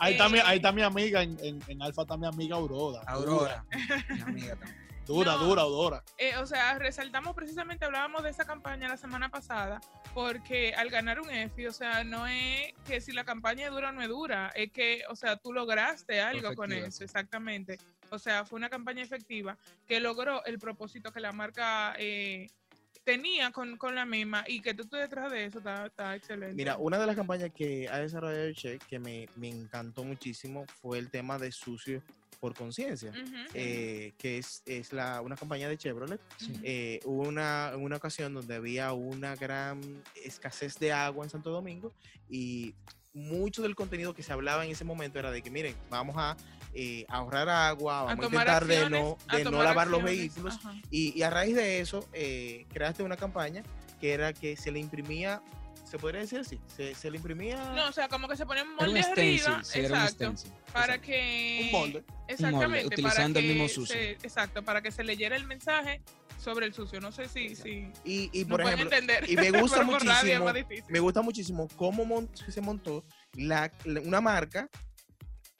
Ahí 0.00 0.12
está, 0.14 0.28
mi, 0.30 0.38
Eh, 0.38 0.42
ahí 0.46 0.56
está 0.56 0.72
mi 0.72 0.82
amiga 0.82 1.22
en, 1.22 1.36
en, 1.42 1.60
en 1.68 1.82
Alfa, 1.82 2.02
está 2.02 2.16
mi 2.16 2.26
amiga 2.26 2.56
Aurora. 2.56 3.02
Aurora, 3.06 3.64
mi 4.08 4.20
amiga 4.22 4.56
también. 4.56 4.87
Dura, 5.08 5.32
No. 5.36 5.44
dura, 5.46 5.62
Aurora. 5.62 6.04
Eh, 6.18 6.36
o 6.36 6.44
sea, 6.46 6.78
resaltamos 6.78 7.34
precisamente, 7.34 7.86
hablábamos 7.86 8.22
de 8.22 8.28
esa 8.28 8.44
campaña 8.44 8.88
la 8.88 8.98
semana 8.98 9.30
pasada, 9.30 9.80
porque 10.12 10.74
al 10.74 10.90
ganar 10.90 11.18
un 11.18 11.30
EFI, 11.30 11.66
o 11.66 11.72
sea, 11.72 12.04
no 12.04 12.26
es 12.26 12.74
que 12.86 13.00
si 13.00 13.12
la 13.12 13.24
campaña 13.24 13.64
es 13.66 13.70
dura 13.72 13.88
o 13.88 13.92
no 13.92 14.02
es 14.02 14.08
dura, 14.08 14.52
es 14.54 14.70
que, 14.70 15.02
o 15.08 15.16
sea, 15.16 15.36
tú 15.36 15.54
lograste 15.54 16.20
algo 16.20 16.54
con 16.54 16.72
eso, 16.72 17.02
exactamente. 17.04 17.78
O 18.10 18.18
sea, 18.18 18.44
fue 18.44 18.58
una 18.58 18.68
campaña 18.68 19.02
efectiva 19.02 19.56
que 19.86 19.98
logró 19.98 20.44
el 20.44 20.58
propósito 20.58 21.10
que 21.10 21.20
la 21.20 21.32
marca 21.32 21.94
eh, 21.98 22.48
tenía 23.08 23.50
con, 23.52 23.78
con 23.78 23.94
la 23.94 24.04
misma 24.04 24.44
y 24.46 24.60
que 24.60 24.74
tú 24.74 24.82
estés 24.82 25.00
detrás 25.00 25.32
de 25.32 25.46
eso 25.46 25.58
está, 25.58 25.86
está 25.86 26.14
excelente. 26.14 26.54
Mira, 26.54 26.76
una 26.76 26.98
de 26.98 27.06
las 27.06 27.16
campañas 27.16 27.50
que 27.54 27.88
ha 27.88 28.00
desarrollado 28.00 28.44
el 28.44 28.54
Che 28.54 28.78
que 28.86 28.98
me, 28.98 29.26
me 29.34 29.48
encantó 29.48 30.04
muchísimo 30.04 30.66
fue 30.82 30.98
el 30.98 31.08
tema 31.08 31.38
de 31.38 31.50
sucio 31.50 32.02
por 32.38 32.54
conciencia, 32.54 33.10
eh, 33.54 34.12
que 34.18 34.36
es, 34.36 34.62
es 34.66 34.92
la, 34.92 35.22
una 35.22 35.36
campaña 35.36 35.70
de 35.70 35.78
Chevrolet. 35.78 36.20
Eh, 36.62 37.00
hubo 37.06 37.22
una, 37.22 37.72
una 37.78 37.96
ocasión 37.96 38.34
donde 38.34 38.56
había 38.56 38.92
una 38.92 39.34
gran 39.36 39.80
escasez 40.14 40.78
de 40.78 40.92
agua 40.92 41.24
en 41.24 41.30
Santo 41.30 41.50
Domingo 41.50 41.94
y 42.28 42.74
mucho 43.14 43.62
del 43.62 43.74
contenido 43.74 44.14
que 44.14 44.22
se 44.22 44.34
hablaba 44.34 44.66
en 44.66 44.70
ese 44.70 44.84
momento 44.84 45.18
era 45.18 45.30
de 45.30 45.40
que, 45.40 45.50
miren, 45.50 45.74
vamos 45.88 46.14
a 46.18 46.36
eh, 46.80 47.04
ahorrar 47.08 47.48
agua, 47.48 47.98
A 48.00 48.04
vamos 48.04 48.26
a, 48.26 48.28
tomar 48.28 48.46
intentar 48.46 48.66
de 48.66 48.88
no, 48.90 49.18
a 49.26 49.36
de 49.38 49.44
no 49.44 49.62
lavar 49.64 49.88
los 49.88 50.00
acciones, 50.00 50.18
vehículos. 50.18 50.54
ajá. 50.54 50.74
Y, 50.92 51.18
y 51.18 51.22
a 51.24 51.30
raíz 51.30 51.56
de 51.56 51.80
eso, 51.80 52.08
eh, 52.12 52.66
creaste 52.72 53.02
una 53.02 53.16
campaña 53.16 53.64
que 54.00 54.12
era 54.12 54.32
que 54.32 54.56
se 54.56 54.70
le 54.70 54.78
imprimía, 54.78 55.42
se 55.84 55.98
podría 55.98 56.20
decir 56.20 56.38
así, 56.38 56.60
se, 56.76 56.94
se 56.94 57.10
le 57.10 57.16
imprimía 57.16 57.56
No, 57.74 57.88
o 57.88 57.92
sea, 57.92 58.08
como 58.08 58.28
que 58.28 58.36
se 58.36 58.46
ponen 58.46 58.62
Era 58.64 58.70
un 58.70 58.76
moldes 58.94 59.06
arriba, 59.08 59.64
sí, 59.64 59.80
era 59.80 59.88
un 59.88 59.94
exacto, 60.02 60.24
stencil. 60.36 60.52
para 60.72 61.00
que 61.00 61.62
Un 61.64 61.70
molde. 61.72 62.04
exactamente, 62.28 62.86
utilizando 62.86 63.34
para 63.40 63.46
el 63.46 63.52
mismo 63.54 63.68
sucio. 63.68 63.96
se- 63.96 64.12
exacto, 64.12 64.62
para 64.62 64.80
que 64.80 64.92
se 64.92 65.02
leyera 65.02 65.34
el 65.34 65.46
mensaje 65.48 66.00
sobre 66.38 66.66
el 66.66 66.74
sucio. 66.74 67.00
No 67.00 67.10
sé 67.10 67.28
si, 67.28 67.56
si 67.56 67.90
y, 68.04 68.30
y 68.32 68.44
por 68.44 68.60
ejemplo, 68.60 68.84
entender. 68.84 69.28
y 69.28 69.34
me 69.36 69.50
gusta 69.60 69.82
muchísimo, 69.82 70.46
me 70.88 71.00
gusta 71.00 71.22
muchísimo 71.22 71.66
cómo 71.74 72.04
mon- 72.04 72.30
se 72.36 72.60
montó 72.60 73.04
la, 73.34 73.72
la- 73.84 74.00
una 74.02 74.20
marca 74.20 74.68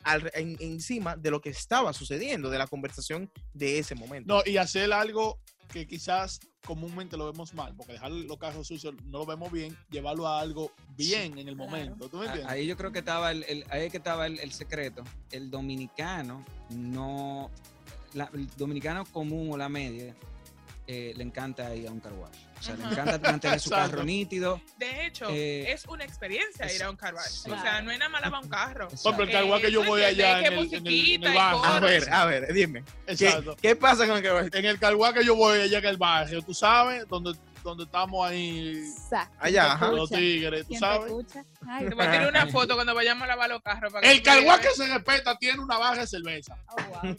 al- 0.08 0.30
en- 0.34 0.56
encima 0.60 1.16
de 1.16 1.30
lo 1.30 1.40
que 1.40 1.50
estaba 1.50 1.92
sucediendo, 1.92 2.50
de 2.50 2.58
la 2.58 2.66
conversación 2.66 3.30
de 3.54 3.78
ese 3.78 3.94
momento. 3.94 4.34
No, 4.34 4.42
y 4.44 4.56
hacer 4.56 4.92
algo 4.92 5.38
que 5.68 5.86
quizás 5.86 6.40
comúnmente 6.64 7.16
lo 7.16 7.30
vemos 7.30 7.52
mal, 7.54 7.74
porque 7.76 7.92
dejar 7.92 8.10
los 8.10 8.38
carros 8.38 8.66
sucios 8.66 8.94
no 9.04 9.18
lo 9.18 9.26
vemos 9.26 9.52
bien, 9.52 9.76
llevarlo 9.90 10.26
a 10.26 10.40
algo 10.40 10.72
bien 10.96 11.38
en 11.38 11.46
el 11.48 11.56
momento. 11.56 12.08
¿Tú 12.08 12.16
me 12.18 12.26
entiendes? 12.26 12.50
Ahí 12.50 12.66
yo 12.66 12.76
creo 12.76 12.90
que 12.90 13.00
estaba 13.00 13.30
el, 13.32 13.44
el- 13.44 13.64
ahí 13.70 13.84
es 13.86 13.90
que 13.90 13.98
estaba 13.98 14.26
el, 14.26 14.38
el 14.40 14.52
secreto. 14.52 15.04
El 15.30 15.50
dominicano 15.50 16.44
no, 16.70 17.50
la- 18.14 18.30
el 18.32 18.46
dominicano 18.56 19.04
común 19.06 19.50
o 19.52 19.56
la 19.56 19.68
media 19.68 20.14
eh, 20.86 21.12
le 21.16 21.22
encanta 21.22 21.74
ir 21.76 21.86
a 21.86 21.92
un 21.92 22.00
car 22.00 22.14
wash. 22.14 22.36
O 22.58 22.62
sea, 22.62 22.74
le 22.76 22.84
encanta 22.84 23.18
mantener 23.30 23.60
su 23.60 23.70
carro 23.70 24.02
nítido. 24.04 24.60
De 24.78 25.06
hecho, 25.06 25.26
Eh, 25.30 25.70
es 25.72 25.84
una 25.86 26.04
experiencia 26.04 26.66
es- 26.66 26.76
ir 26.76 26.82
a 26.82 26.90
un 26.90 26.96
car 26.96 27.14
wash. 27.14 27.26
sí. 27.28 27.50
O 27.50 27.60
sea, 27.60 27.80
no 27.82 27.90
es 27.90 27.98
nada 27.98 28.08
más 28.08 28.20
lavar 28.20 28.42
un 28.42 28.48
carro. 28.48 28.88
Por 28.88 28.96
ejemplo, 28.98 29.24
el 29.24 29.30
carguá 29.32 29.60
que 29.60 29.70
yo 29.70 29.84
voy 29.84 30.00
¿tú 30.02 30.06
allá 30.06 30.38
en 30.40 30.44
el, 30.46 30.52
en 30.74 30.86
el- 30.86 31.10
en 31.14 31.24
el 31.24 31.34
barrio. 31.34 31.64
A 31.64 31.80
ver, 31.80 32.12
a 32.12 32.24
ver, 32.26 32.52
dime. 32.52 32.82
¿Qué, 33.06 33.12
Exacto. 33.12 33.56
qué 33.60 33.76
pasa 33.76 34.06
con 34.06 34.16
el 34.16 34.22
que 34.50 34.58
En 34.58 34.64
el 34.64 34.78
carguá 34.78 35.12
que 35.12 35.24
yo 35.24 35.34
voy 35.36 35.60
allá 35.60 35.78
en 35.78 35.84
el 35.86 35.96
barrio, 35.96 36.42
tú 36.42 36.52
sabes, 36.54 37.06
donde, 37.08 37.32
donde 37.68 37.84
estamos 37.84 38.26
ahí 38.28 38.78
Exacto. 38.78 39.36
Allá, 39.40 39.72
ajá. 39.72 39.88
los 39.92 40.10
tigres, 40.10 40.62
tú 40.62 40.68
¿Quién 40.68 40.80
te 40.80 40.86
sabes. 40.86 41.06
escucha? 41.06 41.44
Ay, 41.66 41.88
Te 41.88 41.94
voy 41.94 42.04
a 42.06 42.10
tirar 42.10 42.28
una 42.28 42.46
foto 42.48 42.74
cuando 42.74 42.94
vayamos 42.94 43.24
a 43.24 43.26
lavar 43.26 43.48
los 43.50 43.62
carros. 43.62 43.92
para 43.92 44.10
El 44.10 44.22
carguá 44.22 44.60
que 44.60 44.70
se 44.70 44.86
respeta 44.86 45.36
tiene 45.38 45.60
una 45.60 45.78
barra 45.78 46.00
de 46.02 46.06
cerveza. 46.06 46.56
oh, 46.70 46.76
wow. 47.02 47.16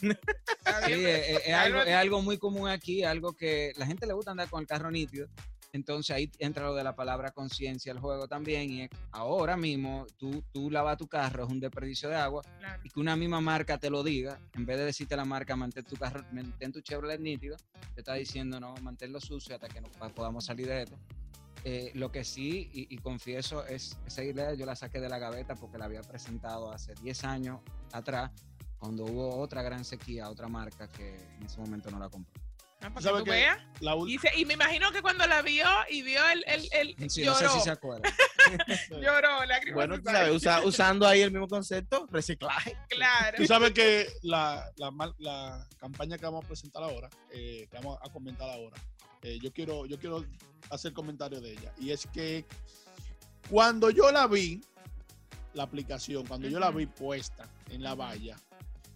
Sí, 0.86 0.94
bien, 0.94 1.06
es, 1.06 1.28
es- 1.28 1.46
es 1.46 1.54
algo, 1.54 1.78
algo- 1.80 1.90
es 1.90 1.96
algo 1.96 2.22
muy 2.22 2.38
común 2.38 2.68
aquí, 2.68 3.04
algo 3.04 3.32
que 3.32 3.72
la 3.76 3.86
gente 3.86 4.06
le 4.06 4.12
gusta 4.12 4.30
andar 4.30 4.48
con 4.48 4.60
el 4.60 4.66
carro 4.66 4.90
nítido. 4.90 5.28
Entonces 5.72 6.14
ahí 6.14 6.30
entra 6.38 6.64
lo 6.64 6.74
de 6.74 6.84
la 6.84 6.94
palabra 6.94 7.30
conciencia 7.30 7.92
al 7.92 8.00
juego 8.00 8.26
también. 8.26 8.70
Y 8.70 8.82
es, 8.82 8.90
ahora 9.12 9.56
mismo 9.56 10.06
tú, 10.16 10.42
tú 10.52 10.70
lavas 10.70 10.96
tu 10.98 11.06
carro, 11.06 11.44
es 11.44 11.50
un 11.50 11.60
desperdicio 11.60 12.08
de 12.08 12.16
agua. 12.16 12.42
Claro. 12.58 12.80
Y 12.84 12.90
que 12.90 13.00
una 13.00 13.16
misma 13.16 13.40
marca 13.40 13.78
te 13.78 13.90
lo 13.90 14.02
diga, 14.02 14.38
en 14.54 14.66
vez 14.66 14.78
de 14.78 14.86
decirte 14.86 15.16
la 15.16 15.24
marca, 15.24 15.56
mantén 15.56 15.84
tu 15.84 15.96
carro, 15.96 16.24
mantén 16.32 16.72
tu 16.72 16.80
Chevrolet 16.80 17.20
nítido, 17.20 17.56
te 17.94 18.00
está 18.00 18.14
diciendo 18.14 18.58
no, 18.58 18.74
manténlo 18.82 19.20
sucio 19.20 19.54
hasta 19.54 19.68
que 19.68 19.80
no, 19.80 19.88
podamos 20.14 20.44
salir 20.44 20.66
de 20.66 20.82
esto. 20.82 20.98
Eh, 21.62 21.92
lo 21.94 22.10
que 22.10 22.24
sí, 22.24 22.70
y, 22.72 22.94
y 22.94 22.98
confieso, 22.98 23.66
es 23.66 23.98
esa 24.06 24.24
idea 24.24 24.54
yo 24.54 24.64
la 24.64 24.74
saqué 24.74 24.98
de 24.98 25.10
la 25.10 25.18
gaveta 25.18 25.54
porque 25.54 25.76
la 25.76 25.84
había 25.84 26.00
presentado 26.00 26.72
hace 26.72 26.94
10 27.02 27.24
años 27.24 27.60
atrás, 27.92 28.30
cuando 28.78 29.04
hubo 29.04 29.36
otra 29.36 29.62
gran 29.62 29.84
sequía, 29.84 30.30
otra 30.30 30.48
marca 30.48 30.88
que 30.88 31.14
en 31.36 31.42
ese 31.42 31.60
momento 31.60 31.90
no 31.90 31.98
la 31.98 32.08
compró. 32.08 32.49
Ah, 32.82 32.90
para 32.94 33.22
que 33.24 33.56
Y, 34.08 34.18
se- 34.18 34.38
y 34.38 34.44
me 34.46 34.54
imagino 34.54 34.90
que 34.90 35.02
cuando 35.02 35.26
la 35.26 35.42
vio 35.42 35.66
y 35.90 36.02
vio 36.02 36.26
el, 36.30 36.42
el, 36.46 36.68
el 36.98 37.10
Sí, 37.10 37.22
no 37.24 37.34
lloró, 37.34 37.48
sé 37.52 37.58
si 37.58 37.64
se 37.64 37.70
acuerda. 37.70 38.08
lloró, 38.90 39.44
lágrimas 39.44 39.74
Bueno, 39.74 39.96
tú 39.98 40.04
sabes, 40.04 40.20
sangre. 40.20 40.36
usa- 40.36 40.62
usando 40.66 41.06
ahí 41.06 41.20
el 41.20 41.30
mismo 41.30 41.46
concepto, 41.46 42.06
reciclaje. 42.10 42.76
Claro. 42.88 43.36
Tú 43.36 43.46
sabes 43.46 43.72
que 43.72 44.08
la, 44.22 44.70
la 45.18 45.66
campaña 45.78 46.16
que 46.16 46.24
vamos 46.24 46.44
a 46.44 46.48
presentar 46.48 46.82
ahora, 46.82 47.10
eh, 47.30 47.68
que 47.70 47.76
vamos 47.76 47.98
a 48.02 48.08
comentar 48.10 48.48
ahora, 48.48 48.76
eh, 49.22 49.38
yo, 49.42 49.52
quiero, 49.52 49.84
yo 49.84 49.98
quiero 49.98 50.24
hacer 50.70 50.92
comentario 50.94 51.40
de 51.40 51.52
ella. 51.52 51.72
Y 51.78 51.90
es 51.90 52.06
que 52.06 52.46
cuando 53.50 53.90
yo 53.90 54.10
la 54.10 54.26
vi, 54.26 54.62
la 55.52 55.64
aplicación, 55.64 56.26
cuando 56.26 56.48
yo 56.48 56.58
la 56.58 56.70
vi 56.70 56.86
puesta 56.86 57.46
en 57.70 57.82
la 57.82 57.94
valla, 57.94 58.36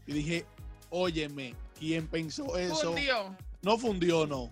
y 0.06 0.12
dije, 0.12 0.46
óyeme, 0.90 1.54
¿quién 1.78 2.06
pensó 2.08 2.56
eso? 2.56 2.92
Fundió. 2.92 3.36
No 3.64 3.78
fundió, 3.78 4.26
no. 4.26 4.50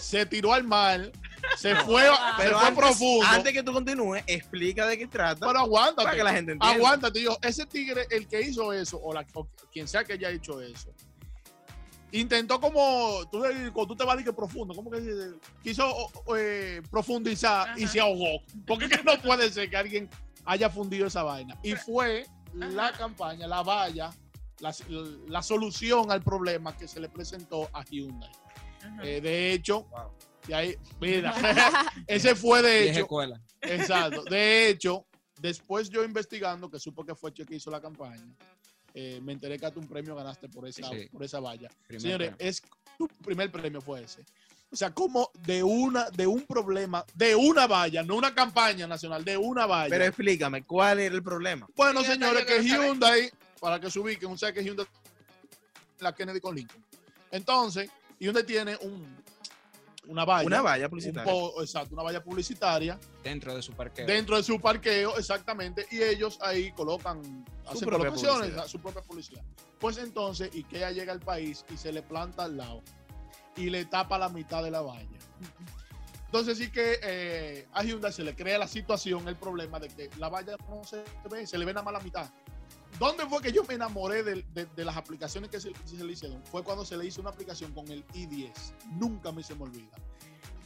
Se 0.00 0.26
tiró 0.26 0.52
al 0.52 0.64
mar, 0.64 1.12
se 1.56 1.74
fue, 1.76 2.06
a- 2.08 2.34
Pero 2.36 2.50
se 2.50 2.54
fue 2.56 2.66
antes, 2.68 2.84
profundo. 2.84 3.26
antes 3.28 3.52
que 3.52 3.62
tú 3.62 3.72
continúes, 3.72 4.24
explica 4.26 4.86
de 4.86 4.98
qué 4.98 5.06
trata 5.06 5.46
pero 5.46 5.58
aguántate. 5.60 6.04
para 6.04 6.16
que 6.16 6.24
la 6.24 6.32
gente 6.32 6.52
entienda. 6.52 6.76
Aguántate, 6.76 7.20
tío. 7.20 7.38
Ese 7.42 7.64
tigre, 7.66 8.06
el 8.10 8.26
que 8.26 8.40
hizo 8.42 8.72
eso, 8.72 9.00
o, 9.02 9.12
la, 9.14 9.24
o 9.34 9.46
quien 9.72 9.86
sea 9.86 10.02
que 10.04 10.14
haya 10.14 10.30
hecho 10.30 10.60
eso, 10.60 10.92
intentó 12.12 12.60
como, 12.60 13.20
tú, 13.30 13.40
cuando 13.72 13.86
tú 13.86 13.96
te 13.96 14.04
vas 14.04 14.14
a 14.14 14.18
decir 14.18 14.34
profundo, 14.34 14.74
como 14.74 14.90
que 14.90 15.00
dice? 15.00 15.34
quiso 15.62 16.10
eh, 16.36 16.82
profundizar 16.90 17.78
y 17.78 17.86
se 17.86 18.00
ahogó. 18.00 18.42
Porque 18.66 18.86
es 18.86 18.90
que 18.98 19.02
no 19.02 19.20
puede 19.22 19.50
ser 19.50 19.68
que 19.70 19.76
alguien 19.76 20.08
haya 20.44 20.68
fundido 20.70 21.06
esa 21.06 21.22
vaina. 21.22 21.56
Y 21.62 21.74
fue 21.74 22.26
la 22.52 22.92
campaña, 22.92 23.46
la 23.46 23.62
valla, 23.62 24.10
la, 24.60 24.74
la 25.28 25.42
solución 25.42 26.10
al 26.10 26.22
problema 26.22 26.76
que 26.76 26.86
se 26.88 27.00
le 27.00 27.08
presentó 27.08 27.68
a 27.72 27.84
Hyundai. 27.84 28.30
Eh, 29.02 29.20
de 29.20 29.52
hecho, 29.52 29.86
y 30.46 30.52
ahí, 30.52 30.76
mira, 31.00 31.34
ese 32.06 32.34
fue 32.34 32.62
de 32.62 32.90
hecho. 32.90 33.00
escuela. 33.00 33.40
Exacto. 33.60 34.22
De 34.24 34.68
hecho, 34.68 35.06
después 35.40 35.88
yo 35.88 36.04
investigando, 36.04 36.70
que 36.70 36.78
supo 36.78 37.04
que 37.04 37.14
fue 37.14 37.32
Che 37.32 37.44
que 37.46 37.56
hizo 37.56 37.70
la 37.70 37.80
campaña, 37.80 38.24
eh, 38.92 39.20
me 39.22 39.32
enteré 39.32 39.58
que 39.58 39.66
hasta 39.66 39.80
un 39.80 39.88
premio 39.88 40.14
ganaste 40.14 40.48
por 40.48 40.68
esa, 40.68 40.88
Sí. 40.88 41.08
por 41.10 41.22
esa 41.24 41.40
valla. 41.40 41.68
Primer 41.86 42.00
Señores, 42.02 42.28
premio. 42.36 42.46
es 42.50 42.62
tu 42.98 43.08
primer 43.08 43.50
premio 43.50 43.80
fue 43.80 44.02
ese. 44.04 44.24
O 44.70 44.76
sea, 44.76 44.92
como 44.92 45.30
de 45.46 45.62
una, 45.62 46.10
de 46.10 46.26
un 46.26 46.42
problema, 46.42 47.04
de 47.14 47.34
una 47.36 47.66
valla, 47.66 48.02
no 48.02 48.16
una 48.16 48.34
campaña 48.34 48.86
nacional, 48.86 49.24
de 49.24 49.36
una 49.36 49.66
valla. 49.66 49.88
Pero 49.90 50.04
explícame, 50.04 50.64
¿cuál 50.64 50.98
era 51.00 51.14
el 51.14 51.22
problema? 51.22 51.66
bueno, 51.76 52.02
señores, 52.04 52.44
que. 52.44 52.60
Hyundai, 52.62 53.30
para 53.60 53.80
que 53.80 53.90
se 53.90 53.98
ubiquen, 53.98 54.30
un 54.30 54.36
que 54.36 54.62
Hyundai 54.64 54.86
la 56.00 56.14
Kennedy 56.14 56.40
con 56.40 56.54
Lincoln. 56.54 56.84
Entonces, 57.30 57.90
Hyundai 58.18 58.44
tiene 58.44 58.76
un, 58.82 59.16
una 60.06 60.24
valla. 60.24 60.46
Una 60.46 60.60
valla 60.62 60.84
un 60.84 60.90
publicitaria. 60.90 61.32
po- 61.32 61.62
exacto, 61.62 61.94
una 61.94 62.02
valla 62.02 62.22
publicitaria 62.22 62.98
Dentro 63.22 63.54
de 63.54 63.62
su 63.62 63.72
parqueo. 63.72 64.06
dentro 64.06 64.36
de 64.36 64.42
su 64.42 64.60
parqueo, 64.60 65.16
exactamente, 65.16 65.86
y 65.90 66.02
ellos 66.02 66.38
ahí 66.42 66.72
colocan, 66.72 67.18
hacen 67.66 67.80
propia 67.88 68.10
colocaciones, 68.10 68.38
publicidad. 68.40 68.64
a 68.64 68.68
su 68.68 68.80
propia 68.80 69.02
publicidad. 69.02 69.42
Pues 69.78 69.98
entonces, 69.98 70.50
IKEA 70.54 70.92
llega 70.92 71.12
al 71.12 71.20
país 71.20 71.64
y 71.72 71.76
se 71.76 71.92
le 71.92 72.02
planta 72.02 72.44
al 72.44 72.56
lado 72.56 72.82
y 73.56 73.70
le 73.70 73.84
tapa 73.86 74.18
la 74.18 74.28
mitad 74.28 74.62
de 74.62 74.70
la 74.70 74.80
valla. 74.82 75.08
Entonces 76.26 76.58
sí 76.58 76.68
que 76.70 76.98
eh, 77.02 77.68
a 77.72 77.84
Hyundai 77.84 78.12
se 78.12 78.24
le 78.24 78.34
crea 78.34 78.58
la 78.58 78.66
situación, 78.66 79.28
el 79.28 79.36
problema 79.36 79.78
de 79.78 79.88
que 79.88 80.10
la 80.18 80.28
valla 80.28 80.56
no 80.68 80.82
se 80.82 81.04
ve, 81.30 81.46
se 81.46 81.56
le 81.56 81.64
ve 81.64 81.72
nada 81.72 81.84
más 81.84 81.94
la 81.94 82.00
mitad. 82.00 82.28
¿Dónde 82.98 83.26
fue 83.26 83.42
que 83.42 83.52
yo 83.52 83.64
me 83.64 83.74
enamoré 83.74 84.22
de, 84.22 84.42
de- 84.54 84.66
de 84.66 84.84
las 84.84 84.96
aplicaciones 84.96 85.50
que 85.50 85.60
se, 85.60 85.72
que 85.72 85.88
se 85.88 86.04
le 86.04 86.12
hicieron? 86.12 86.44
Fue 86.46 86.62
cuando 86.62 86.84
se 86.84 86.96
le 86.96 87.06
hizo 87.06 87.20
una 87.20 87.30
aplicación 87.30 87.72
con 87.72 87.88
el 87.90 88.06
i10. 88.08 88.52
Nunca 88.98 89.32
me 89.32 89.42
se 89.42 89.54
me 89.54 89.64
olvida. 89.64 89.90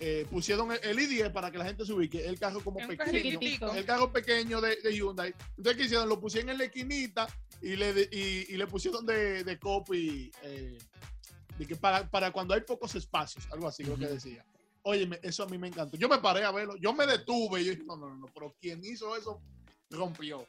Eh, 0.01 0.27
pusieron 0.31 0.71
el, 0.71 0.79
el 0.83 0.99
i10 0.99 1.33
para 1.33 1.51
que 1.51 1.59
la 1.59 1.64
gente 1.64 1.85
se 1.85 1.93
ubique, 1.93 2.25
el 2.27 2.38
carro 2.38 2.61
como 2.62 2.79
pequeño. 2.87 3.11
El 3.75 3.85
carro 3.85 4.12
pequeño 4.12 4.61
de, 4.61 4.77
de 4.77 4.95
Hyundai. 4.95 5.35
Entonces, 5.57 5.77
¿qué 5.77 5.85
hicieron? 5.87 6.09
Lo 6.09 6.21
pusieron 6.21 6.51
en 6.51 6.59
la 6.59 6.64
esquinita 6.64 7.27
y 7.62 7.75
le, 7.77 7.93
de- 7.93 8.09
y, 8.12 8.55
y 8.55 8.57
le 8.57 8.67
pusieron 8.67 9.05
de, 9.07 9.59
copy 9.61 10.31
eh, 10.43 10.79
de 11.59 11.67
que 11.67 11.75
para, 11.77 12.09
para 12.09 12.31
cuando 12.31 12.55
hay 12.55 12.61
pocos 12.61 12.95
espacios, 12.95 13.49
algo 13.51 13.67
así, 13.67 13.83
creo 13.83 13.99
que 13.99 14.07
decía. 14.07 14.45
Óyeme, 14.83 15.19
eso 15.23 15.43
a 15.43 15.47
mí 15.47 15.59
me 15.59 15.67
encantó. 15.69 15.97
Yo 15.97 16.09
me 16.09 16.19
paré 16.19 16.45
a 16.45 16.53
verlo, 16.53 16.77
yo 16.77 16.93
me 16.93 17.05
detuve 17.07 17.61
y 17.61 17.64
yo 17.64 17.71
dije, 17.73 17.83
no, 17.85 17.97
no, 17.97 18.14
no, 18.14 18.27
pero 18.33 18.55
quien 18.61 18.85
hizo 18.85 19.17
eso 19.17 19.41
rompió. 19.91 20.47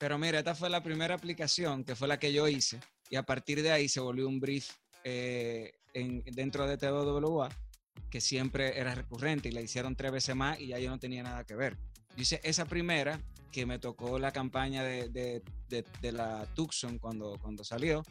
Pero 0.00 0.16
mira, 0.18 0.38
esta 0.38 0.54
fue 0.54 0.70
la 0.70 0.82
primera 0.82 1.14
aplicación 1.14 1.84
que 1.84 1.94
fue 1.94 2.08
la 2.08 2.18
que 2.18 2.32
yo 2.32 2.48
hice 2.48 2.80
y 3.10 3.16
a 3.16 3.22
partir 3.22 3.62
de 3.62 3.70
ahí 3.70 3.86
se 3.86 4.00
volvió 4.00 4.26
un 4.26 4.40
brief 4.40 4.70
eh, 5.04 5.72
en, 5.92 6.22
dentro 6.24 6.66
de 6.66 6.78
TWA 6.78 7.50
que 8.08 8.20
siempre 8.22 8.78
era 8.80 8.94
recurrente 8.94 9.50
y 9.50 9.52
la 9.52 9.60
hicieron 9.60 9.94
tres 9.94 10.10
veces 10.10 10.34
más 10.34 10.58
y 10.58 10.68
ya 10.68 10.78
yo 10.78 10.88
no 10.88 10.98
tenía 10.98 11.22
nada 11.22 11.44
que 11.44 11.54
ver. 11.54 11.76
Yo 12.16 12.22
hice 12.22 12.40
esa 12.42 12.64
primera 12.64 13.20
que 13.52 13.66
me 13.66 13.78
tocó 13.78 14.18
la 14.18 14.32
campaña 14.32 14.82
de, 14.82 15.10
de- 15.10 15.42
de- 15.68 15.84
de 16.00 16.12
la 16.12 16.46
Tucson 16.54 16.98
cuando, 16.98 17.36
cuando 17.42 17.62
salió, 17.62 18.02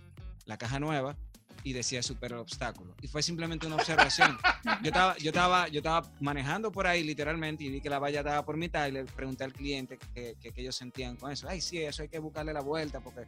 la 0.46 0.58
caja 0.60 0.80
nueva, 0.80 1.18
y 1.64 1.74
decía 1.74 2.02
super 2.02 2.34
obstáculo. 2.36 2.96
Y 3.02 3.08
fue 3.08 3.22
simplemente 3.22 3.68
una 3.68 3.76
observación. 3.76 4.38
Yo 4.82 4.88
estaba, 4.90 5.18
yo, 5.18 5.30
estaba, 5.30 5.68
yo 5.68 5.80
estaba 5.80 6.10
manejando 6.22 6.72
por 6.72 6.88
ahí 6.88 7.04
literalmente 7.04 7.64
y 7.66 7.70
vi 7.70 7.82
que 7.82 7.90
la 7.90 8.00
valla 8.00 8.20
estaba 8.20 8.46
por 8.46 8.56
mitad 8.58 8.88
y 8.88 8.92
le 8.92 9.04
pregunté 9.06 9.44
al 9.44 9.54
cliente 9.54 9.98
qué 10.14 10.36
que, 10.42 10.52
que 10.54 10.62
ellos 10.62 10.76
sentían 10.76 11.16
con 11.18 11.32
eso. 11.32 11.48
Ay, 11.50 11.62
sí, 11.62 11.82
eso 11.82 12.02
hay 12.02 12.10
que 12.10 12.20
buscarle 12.20 12.54
la 12.54 12.62
vuelta 12.62 13.02
porque 13.02 13.26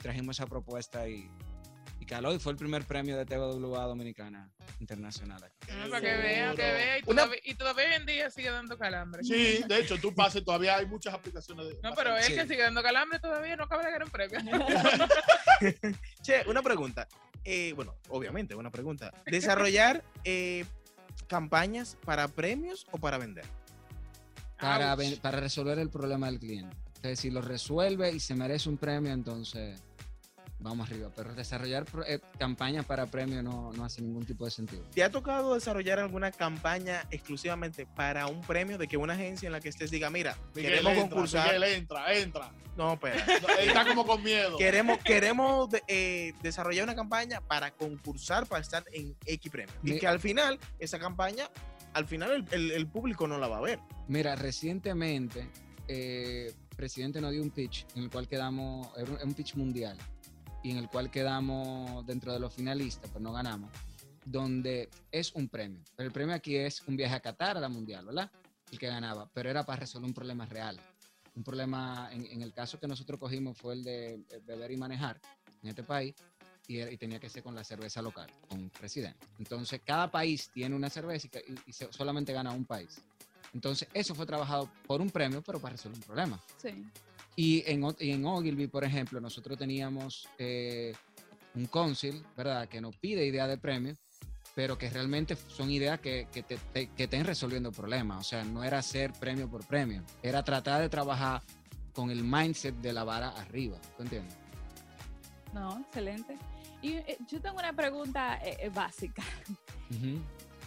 trajimos 0.00 0.36
esa 0.38 0.46
propuesta 0.46 1.08
y, 1.08 1.28
y 2.00 2.06
caló 2.06 2.32
y 2.34 2.38
fue 2.38 2.52
el 2.52 2.58
primer 2.58 2.84
premio 2.84 3.16
de 3.16 3.24
TWA 3.26 3.84
Dominicana 3.84 4.48
Internacional. 4.80 5.42
aquí. 5.42 5.56
Ah, 5.70 5.86
para 5.90 6.00
que 6.00 6.16
vea, 6.16 6.50
que 6.54 6.62
vea. 6.62 6.98
Y 6.98 7.02
Una- 7.06 7.22
todavía, 7.22 7.40
y 7.44 7.54
todavía 7.54 7.84
hoy 7.86 7.92
en 7.94 8.06
día 8.06 8.30
sigue 8.30 8.50
dando 8.50 8.78
calambre. 8.78 9.22
Sí, 9.24 9.60
de 9.66 9.78
hecho, 9.80 9.96
tú 9.98 10.14
pases, 10.14 10.44
todavía 10.44 10.76
hay 10.76 10.86
muchas 10.86 11.14
aplicaciones. 11.14 11.66
De, 11.68 11.78
No, 11.82 11.94
pero 11.94 12.16
él 12.16 12.22
Sí. 12.24 12.34
que 12.34 12.42
sigue 12.46 12.62
dando 12.62 12.82
calambre 12.82 13.18
todavía 13.18 13.56
no 13.56 13.64
acaba 13.64 13.82
de 13.84 13.90
ganar 13.90 14.04
un 14.04 14.10
premio. 14.10 14.38
Che, 16.22 16.42
una 16.46 16.62
pregunta. 16.62 17.06
Eh, 17.44 17.72
bueno, 17.74 17.94
obviamente, 18.08 18.54
una 18.54 18.70
pregunta. 18.70 19.12
¿Desarrollar 19.26 20.04
eh, 20.24 20.64
campañas 21.26 21.96
para 22.04 22.28
premios 22.28 22.86
o 22.92 22.98
para 22.98 23.18
vender? 23.18 23.44
Para, 24.60 24.94
ven- 24.94 25.18
para 25.20 25.40
resolver 25.40 25.78
el 25.78 25.90
problema 25.90 26.26
del 26.26 26.38
cliente. 26.38 26.76
Entonces, 26.96 27.18
si 27.20 27.30
lo 27.30 27.42
resuelve 27.42 28.12
y 28.12 28.20
se 28.20 28.34
merece 28.36 28.68
un 28.68 28.76
premio, 28.78 29.12
entonces 29.12 29.82
vamos 30.62 30.88
arriba. 30.90 31.10
Pero 31.14 31.34
desarrollar 31.34 31.84
eh, 32.06 32.20
campañas 32.38 32.84
para 32.86 33.06
premios 33.06 33.42
no, 33.42 33.72
no 33.72 33.84
hace 33.84 34.00
ningún 34.02 34.24
tipo 34.24 34.44
de 34.44 34.50
sentido. 34.50 34.82
¿Te 34.94 35.02
ha 35.02 35.10
tocado 35.10 35.54
desarrollar 35.54 35.98
alguna 35.98 36.30
campaña 36.32 37.06
exclusivamente 37.10 37.86
para 37.86 38.26
un 38.26 38.40
premio 38.42 38.78
de 38.78 38.88
que 38.88 38.96
una 38.96 39.14
agencia 39.14 39.46
en 39.46 39.52
la 39.52 39.60
que 39.60 39.68
estés 39.68 39.90
diga, 39.90 40.10
mira, 40.10 40.36
Miguel 40.54 40.72
queremos 40.72 40.92
entra, 40.92 41.08
concursar? 41.10 41.46
Miguel 41.46 41.64
entra, 41.64 42.14
entra. 42.14 42.52
No, 42.76 42.98
él 43.02 43.12
está 43.68 43.86
como 43.86 44.06
con 44.06 44.22
miedo. 44.22 44.56
queremos 44.56 44.98
queremos 45.04 45.68
de- 45.68 45.82
eh, 45.88 46.32
desarrollar 46.42 46.84
una 46.84 46.94
campaña 46.94 47.40
para 47.42 47.70
concursar 47.72 48.46
para 48.46 48.62
estar 48.62 48.84
en 48.92 49.14
X 49.26 49.50
premio. 49.52 49.74
Y 49.82 49.92
Mi- 49.92 49.98
que 49.98 50.06
al 50.06 50.20
final, 50.20 50.58
esa 50.78 50.98
campaña, 50.98 51.50
al 51.92 52.06
final 52.06 52.30
el, 52.32 52.46
el- 52.52 52.70
el 52.70 52.86
público 52.86 53.28
no 53.28 53.36
la 53.38 53.46
va 53.48 53.58
a 53.58 53.60
ver. 53.60 53.78
Mira, 54.08 54.36
recientemente, 54.36 55.50
eh, 55.86 56.50
presidente 56.74 57.20
nos 57.20 57.32
dio 57.32 57.42
un 57.42 57.50
pitch 57.50 57.84
en 57.94 58.04
el 58.04 58.10
cual 58.10 58.26
quedamos, 58.26 58.88
era 58.96 59.22
un 59.22 59.34
pitch 59.34 59.54
mundial, 59.56 59.98
y 60.62 60.70
en 60.70 60.78
el 60.78 60.88
cual 60.88 61.10
quedamos 61.10 62.06
dentro 62.06 62.32
de 62.32 62.38
los 62.40 62.52
finalistas, 62.54 63.10
pero 63.12 63.20
no 63.20 63.32
ganamos, 63.32 63.70
donde 64.24 64.88
es 65.10 65.32
un 65.34 65.48
premio. 65.48 65.82
Pero 65.96 66.06
el 66.08 66.12
premio 66.12 66.34
aquí 66.34 66.56
es 66.56 66.82
un 66.86 66.96
viaje 66.96 67.14
a 67.14 67.20
Qatar 67.20 67.56
a 67.56 67.60
la 67.60 67.68
mundial, 67.68 68.06
¿verdad? 68.06 68.30
El 68.70 68.78
que 68.78 68.86
ganaba, 68.86 69.28
pero 69.34 69.50
era 69.50 69.64
para 69.64 69.80
resolver 69.80 70.06
un 70.08 70.14
problema 70.14 70.46
real. 70.46 70.78
Un 71.34 71.42
problema, 71.42 72.08
en, 72.12 72.26
en 72.26 72.42
el 72.42 72.52
caso 72.52 72.78
que 72.78 72.86
nosotros 72.86 73.18
cogimos 73.18 73.56
fue 73.58 73.74
el 73.74 73.82
de 73.84 74.14
eh, 74.14 74.40
beber 74.44 74.70
y 74.70 74.76
manejar 74.76 75.20
en 75.62 75.68
este 75.70 75.82
país, 75.82 76.14
y, 76.68 76.78
era- 76.78 76.90
y 76.92 76.96
tenía 76.96 77.18
que 77.18 77.28
ser 77.28 77.42
con 77.42 77.54
la 77.54 77.64
cerveza 77.64 78.00
local, 78.02 78.30
con 78.48 78.68
presidente. 78.70 79.26
Entonces, 79.38 79.80
cada 79.84 80.10
país 80.10 80.50
tiene 80.52 80.76
una 80.76 80.88
cerveza 80.90 81.28
y- 81.48 81.70
y 81.70 81.72
se- 81.72 81.92
solamente 81.92 82.32
gana 82.32 82.52
un 82.52 82.64
país. 82.64 83.02
Entonces, 83.52 83.88
eso 83.92 84.14
fue 84.14 84.24
trabajado 84.26 84.70
por 84.86 85.00
un 85.00 85.10
premio, 85.10 85.42
pero 85.42 85.58
para 85.60 85.72
resolver 85.72 85.98
un 85.98 86.04
problema. 86.04 86.40
Sí. 86.58 86.84
Y 87.36 87.62
en, 87.70 87.82
en 87.98 88.24
Ogilvy, 88.26 88.66
por 88.66 88.84
ejemplo, 88.84 89.20
nosotros 89.20 89.58
teníamos 89.58 90.28
eh, 90.38 90.92
un 91.54 91.66
council, 91.66 92.22
¿verdad?, 92.36 92.68
que 92.68 92.80
nos 92.80 92.96
pide 92.96 93.24
ideas 93.26 93.48
de 93.48 93.56
premio, 93.58 93.96
pero 94.54 94.76
que 94.76 94.90
realmente 94.90 95.34
son 95.36 95.70
ideas 95.70 95.98
que, 96.00 96.28
que, 96.30 96.42
te, 96.42 96.58
te- 96.72 96.88
que 96.88 97.04
estén 97.04 97.24
resolviendo 97.24 97.72
problemas. 97.72 98.20
O 98.20 98.22
sea, 98.28 98.44
no 98.44 98.62
era 98.62 98.78
hacer 98.78 99.12
premio 99.14 99.48
por 99.48 99.66
premio, 99.66 100.02
era 100.22 100.42
tratar 100.42 100.82
de 100.82 100.88
trabajar 100.90 101.42
con 101.94 102.10
el 102.10 102.22
mindset 102.22 102.74
de 102.76 102.92
la 102.92 103.04
vara 103.04 103.28
arriba. 103.30 103.78
¿Tú 103.96 104.02
entiendes? 104.02 104.34
No, 105.54 105.78
excelente. 105.80 106.36
Y 106.82 106.92
eh, 106.94 107.16
yo 107.28 107.40
tengo 107.40 107.58
una 107.58 107.72
pregunta 107.72 108.36
eh, 108.44 108.56
eh, 108.60 108.68
básica. 108.68 109.22
Ujú. 109.90 110.18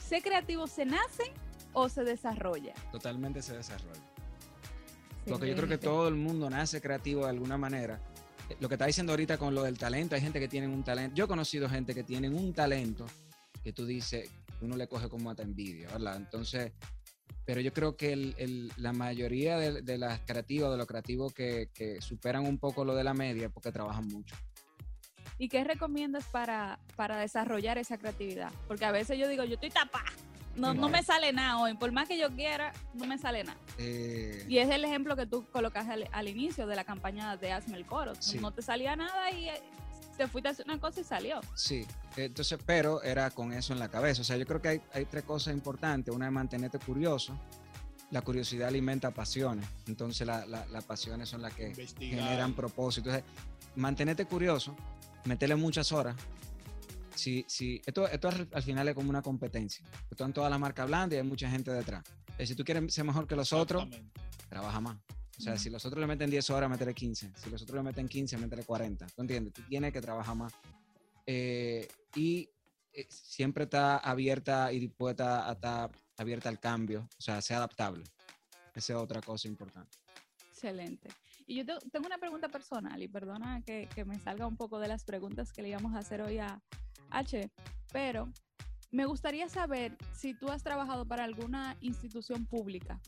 ¿Ser 0.08 0.22
creativo 0.24 0.66
se 0.68 0.86
nace 0.86 1.32
o 1.74 1.90
se 1.90 2.04
desarrolla? 2.04 2.74
Totalmente 2.92 3.42
se 3.42 3.56
desarrolla. 3.58 4.02
Porque 5.28 5.48
yo 5.48 5.56
creo 5.56 5.68
que 5.70 5.78
todo 5.78 6.08
el 6.08 6.16
mundo 6.16 6.50
nace 6.50 6.82
creativo 6.82 7.24
de 7.24 7.30
alguna 7.30 7.58
manera. 7.58 8.00
Eh, 8.50 8.56
Lo 8.60 8.68
que 8.68 8.76
está 8.76 8.86
diciendo 8.86 9.14
ahorita 9.14 9.38
con 9.38 9.56
lo 9.56 9.64
del 9.64 9.78
talento, 9.78 10.16
hay 10.16 10.22
gente 10.22 10.40
que 10.40 10.48
tiene 10.48 10.68
un 10.68 10.84
talento. 10.84 11.16
Yo 11.16 11.26
he 11.26 11.28
conocido 11.28 11.68
gente 11.70 11.94
que 11.96 12.04
tienen 12.04 12.36
un 12.36 12.54
talento 12.54 13.06
que 13.64 13.74
tú 13.74 13.86
dices, 13.86 14.30
uno 14.62 14.76
le 14.78 14.88
coge 14.88 15.10
como 15.10 15.30
hasta 15.32 15.44
envidia, 15.44 15.88
¿verdad? 15.90 16.18
Entonces, 16.18 16.72
pero 17.46 17.62
yo 17.62 17.74
creo 17.74 17.96
que 17.98 18.14
el- 18.14 18.36
el- 18.38 18.72
la 18.78 18.94
mayoría 18.94 19.58
de, 19.58 19.82
de 19.82 19.98
las 19.98 20.20
creativas, 20.22 20.72
de 20.72 20.78
los 20.78 20.86
creativos 20.88 21.34
que, 21.34 21.70
que 21.74 22.02
superan 22.02 22.46
un 22.46 22.58
poco 22.60 22.86
lo 22.86 22.96
de 22.96 23.04
la 23.04 23.14
media, 23.14 23.50
porque 23.50 23.72
trabajan 23.72 24.08
mucho. 24.08 24.36
¿Y 25.38 25.50
qué 25.50 25.64
recomiendas 25.64 26.26
para, 26.26 26.80
para 26.96 27.18
desarrollar 27.18 27.78
esa 27.78 27.98
creatividad? 27.98 28.52
Porque 28.68 28.86
a 28.86 28.92
veces 28.92 29.18
yo 29.20 29.28
digo, 29.28 29.44
yo 29.44 29.56
estoy 29.56 29.70
tapada. 29.70 30.06
No, 30.56 30.74
no 30.74 30.90
me 30.90 31.04
sale 31.04 31.34
nada 31.34 31.58
hoy. 31.58 31.74
Por 31.76 31.92
más 31.92 32.08
que 32.08 32.18
yo 32.18 32.30
quiera, 32.32 32.72
no 32.94 33.06
me 33.06 33.18
sale 33.18 33.44
nada. 33.44 33.58
Eh, 33.78 34.46
Y 34.48 34.58
es 34.60 34.70
el 34.70 34.86
ejemplo 34.86 35.16
que 35.16 35.26
tú 35.26 35.46
colocaste 35.52 35.92
al, 35.92 36.10
al 36.12 36.28
inicio 36.28 36.66
de 36.68 36.76
la 36.76 36.84
campaña 36.86 37.36
de 37.38 37.52
Hazme 37.52 37.78
el 37.78 37.86
Coro. 37.86 38.14
Sí. 38.20 38.40
No 38.40 38.52
te 38.52 38.62
salía 38.62 38.96
nada 38.96 39.32
y 39.32 39.50
eh, 39.50 39.62
te 40.18 40.28
fuiste 40.28 40.48
a 40.48 40.52
hacer 40.52 40.66
una 40.66 40.80
cosa 40.80 41.02
y 41.02 41.04
salió. 41.04 41.42
Sí, 41.56 41.86
entonces, 42.16 42.58
pero 42.66 43.04
era 43.04 43.30
con 43.32 43.52
eso 43.52 43.74
en 43.74 43.80
la 43.80 43.90
cabeza. 43.90 44.22
O 44.22 44.24
sea, 44.26 44.38
yo 44.38 44.46
creo 44.46 44.62
que 44.62 44.70
hay, 44.70 44.82
hay 44.94 45.06
tres 45.06 45.24
cosas 45.26 45.54
importantes. 45.54 46.14
Una 46.16 46.28
es 46.28 46.32
mantenerte 46.32 46.80
curioso. 46.80 47.38
La 48.12 48.22
curiosidad 48.22 48.70
alimenta 48.70 49.12
pasiones. 49.12 49.68
Entonces, 49.88 50.26
la- 50.26 50.46
la- 50.46 50.66
las 50.68 50.84
pasiones 50.86 51.28
son 51.28 51.42
las 51.42 51.54
que 51.54 51.70
Investigar. 51.70 52.20
generan 52.24 52.54
propósito. 52.54 53.10
Entonces, 53.10 53.30
mantenerte 53.76 54.26
curioso, 54.26 54.74
meterle 55.26 55.56
muchas 55.56 55.92
horas. 55.92 56.16
Si, 57.16 57.46
si, 57.48 57.82
esto, 57.86 58.08
esto 58.08 58.28
al, 58.28 58.48
al 58.54 58.64
final 58.64 58.88
es 58.88 58.96
como 58.96 59.10
una 59.10 59.22
competencia. 59.22 59.86
Están 60.12 60.34
todas 60.34 60.50
las 60.52 60.60
marcas 60.60 60.84
hablando 60.84 61.16
y 61.16 61.18
hay 61.20 61.24
mucha 61.24 61.50
gente 61.50 61.72
detrás. 61.72 62.04
Eh, 62.38 62.46
si 62.46 62.56
tú 62.56 62.64
quieres 62.64 62.94
ser 62.94 63.06
mejor 63.06 63.26
que 63.28 63.36
los 63.36 63.54
otros, 63.54 63.88
trabaja 64.50 64.80
más. 64.82 64.98
O 65.38 65.42
sea, 65.42 65.58
si 65.58 65.70
los 65.70 65.84
otros 65.86 66.00
le 66.00 66.08
meten 66.08 66.30
10 66.30 66.50
horas, 66.52 66.70
métele 66.70 66.94
15. 66.94 67.32
Si 67.36 67.50
los 67.50 67.62
otros 67.62 67.76
le 67.76 67.84
meten 67.84 68.08
15, 68.08 68.38
métele 68.38 68.64
40. 68.64 69.06
¿Tú 69.08 69.22
entiendes? 69.22 69.54
Tú 69.54 69.62
tienes 69.64 69.92
que 69.92 70.00
trabajar 70.02 70.36
más. 70.36 70.54
Eh, 71.26 71.88
y 72.16 72.50
eh, 72.94 73.06
siempre 73.10 73.66
está 73.66 73.98
abierta 73.98 74.72
y 74.72 74.80
dispuesta 74.80 75.50
a 75.50 75.54
estar 75.54 75.92
abierta 76.18 76.50
al 76.50 76.60
cambio. 76.60 77.08
O 77.18 77.22
sea, 77.22 77.42
sea 77.42 77.58
adaptable. 77.58 78.04
Esa 78.74 78.94
es 78.94 79.00
otra 79.00 79.22
cosa 79.22 79.48
importante. 79.48 79.98
Excelente. 80.52 81.10
Y 81.48 81.56
yo 81.56 81.66
te- 81.66 81.90
tengo 81.92 82.06
una 82.08 82.18
pregunta 82.18 82.48
personal 82.50 83.02
y 83.02 83.08
perdona 83.08 83.62
que, 83.66 83.88
que 83.94 84.06
me 84.06 84.18
salga 84.20 84.48
un 84.48 84.56
poco 84.58 84.80
de 84.80 84.88
las 84.88 85.04
preguntas 85.04 85.52
que 85.52 85.62
le 85.62 85.70
íbamos 85.70 85.96
a 85.96 86.00
hacer 86.00 86.22
hoy 86.22 86.38
a 86.40 86.62
H, 87.10 87.50
pero 87.92 88.30
me 88.92 89.06
gustaría 89.06 89.50
saber 89.50 89.98
si 90.14 90.34
tú 90.34 90.50
has 90.50 90.64
trabajado 90.64 91.06
para 91.06 91.24
alguna 91.24 91.76
institución 91.82 92.46
pública. 92.46 93.00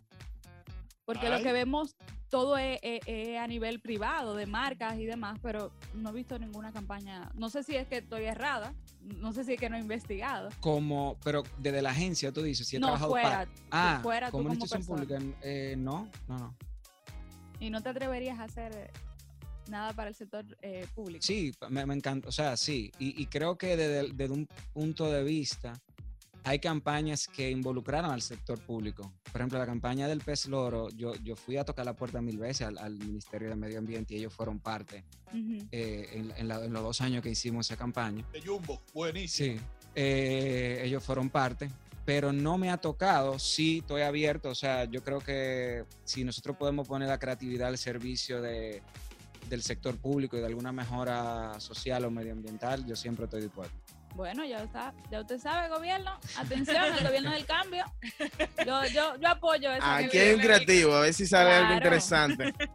Porque 1.06 1.30
lo 1.30 1.38
que 1.42 1.54
vemos 1.54 1.96
todo 2.30 2.58
es, 2.58 2.80
es- 2.82 3.00
es 3.06 3.38
a 3.38 3.48
nivel 3.48 3.80
privado, 3.80 4.36
de 4.36 4.46
marcas 4.46 4.98
y 5.00 5.06
demás, 5.06 5.40
pero 5.42 5.72
no 5.94 6.10
he 6.10 6.14
visto 6.14 6.38
ninguna 6.38 6.74
campaña. 6.74 7.32
No 7.36 7.50
sé 7.50 7.64
si 7.64 7.78
es 7.78 7.88
que 7.88 8.00
estoy 8.00 8.26
errada, 8.26 8.74
no 9.02 9.32
sé 9.32 9.46
si 9.46 9.54
es 9.54 9.60
que 9.60 9.70
no 9.70 9.78
he 9.78 9.80
investigado. 9.80 10.50
Como, 10.60 11.16
pero 11.24 11.44
desde 11.60 11.82
la 11.82 11.92
agencia, 11.92 12.34
tú 12.34 12.42
dices, 12.42 12.68
si 12.68 12.76
he 12.76 12.80
no, 12.80 12.88
trabajado 12.88 13.12
fuera, 13.12 13.30
para... 13.30 13.46
tú- 13.46 13.62
Ah, 13.72 14.00
fuera 14.04 14.28
tú 14.28 14.32
como 14.34 14.42
una 14.50 14.56
como 14.56 14.66
institución 14.66 14.98
persona. 14.98 15.22
pública. 15.22 15.40
eh, 15.48 15.76
no, 15.78 16.10
no, 16.28 16.38
no. 16.38 16.56
Y 17.62 17.70
no 17.70 17.82
te 17.82 17.88
atreverías 17.90 18.38
a 18.40 18.44
hacer 18.44 18.92
nada 19.70 19.94
para 19.94 20.10
el 20.10 20.16
sector 20.16 20.46
eh, 20.62 20.86
público. 20.94 21.22
Sí, 21.26 21.54
me, 21.70 21.86
me 21.86 21.94
encanta, 21.94 22.28
o 22.30 22.32
sea, 22.32 22.56
sí, 22.58 22.92
y, 23.00 23.22
y 23.22 23.26
creo 23.28 23.58
que 23.58 23.76
desde, 23.78 24.14
desde 24.14 24.34
un 24.34 24.48
punto 24.74 25.12
de 25.12 25.24
vista 25.24 25.74
hay 26.44 26.60
campañas 26.60 27.28
que 27.28 27.52
involucraron 27.52 28.10
al 28.12 28.22
sector 28.22 28.58
público. 28.60 29.12
Por 29.34 29.42
ejemplo, 29.42 29.60
la 29.60 29.66
campaña 29.66 30.08
del 30.08 30.22
pez 30.22 30.46
loro, 30.46 30.88
yo, 30.92 31.14
yo 31.16 31.36
fui 31.36 31.58
a 31.58 31.66
tocar 31.66 31.86
la 31.86 31.94
puerta 31.94 32.22
mil 32.22 32.38
veces 32.38 32.68
al, 32.68 32.78
al 32.78 32.94
Ministerio 32.98 33.50
de 33.50 33.56
Medio 33.58 33.80
Ambiente 33.80 34.14
y 34.14 34.20
ellos 34.20 34.34
fueron 34.34 34.60
parte 34.60 35.04
eh, 35.72 36.10
en, 36.14 36.32
en 36.38 36.48
la- 36.48 36.64
en 36.64 36.72
los 36.72 36.84
dos 36.84 37.02
años 37.02 37.22
que 37.22 37.32
hicimos 37.32 37.66
esa 37.68 37.76
campaña. 37.76 38.26
De 38.32 38.40
Jumbo, 38.42 38.82
buenísimo. 38.94 39.58
Sí, 39.60 39.66
eh, 39.96 40.82
ellos 40.86 41.04
fueron 41.04 41.30
parte, 41.30 41.70
pero 42.06 42.32
no 42.32 42.58
me 42.58 42.70
ha 42.70 42.78
tocado, 42.78 43.38
sí 43.40 43.80
estoy 43.80 44.04
abierto, 44.04 44.48
o 44.50 44.56
sea, 44.56 44.86
yo 44.86 45.04
creo 45.04 45.20
que 45.20 45.84
si 46.06 46.24
nosotros 46.24 46.56
podemos 46.56 46.88
poner 46.88 47.10
la 47.10 47.20
creatividad 47.20 47.68
al 47.68 47.78
servicio 47.78 48.42
de, 48.42 48.82
del 49.50 49.64
sector 49.64 49.98
público 49.98 50.38
y 50.38 50.40
de 50.40 50.48
alguna 50.48 50.72
mejora 50.72 51.60
social 51.60 52.06
o 52.06 52.12
medioambiental, 52.12 52.86
yo 52.86 52.96
siempre 52.96 53.26
estoy 53.26 53.42
dispuesto. 53.42 53.76
Bueno, 54.16 54.44
ya 54.46 54.64
está, 54.64 54.94
ya 55.12 55.22
usted 55.22 55.38
sabe, 55.38 55.70
gobierno. 55.70 56.20
Atención, 56.38 56.86
el 56.98 57.06
gobierno 57.06 57.32
del 57.32 57.46
cambio. 57.46 57.86
Yo, 58.66 58.84
yo, 58.86 59.16
yo 59.18 59.28
apoyo 59.28 59.72
eso. 59.72 59.86
Aquí 59.86 60.18
hay 60.18 60.34
un 60.34 60.42
creativo, 60.42 60.96
a 60.96 61.02
ver 61.02 61.14
si 61.14 61.28
sale 61.28 61.52
algo 61.52 61.74
interesante. 61.74 62.54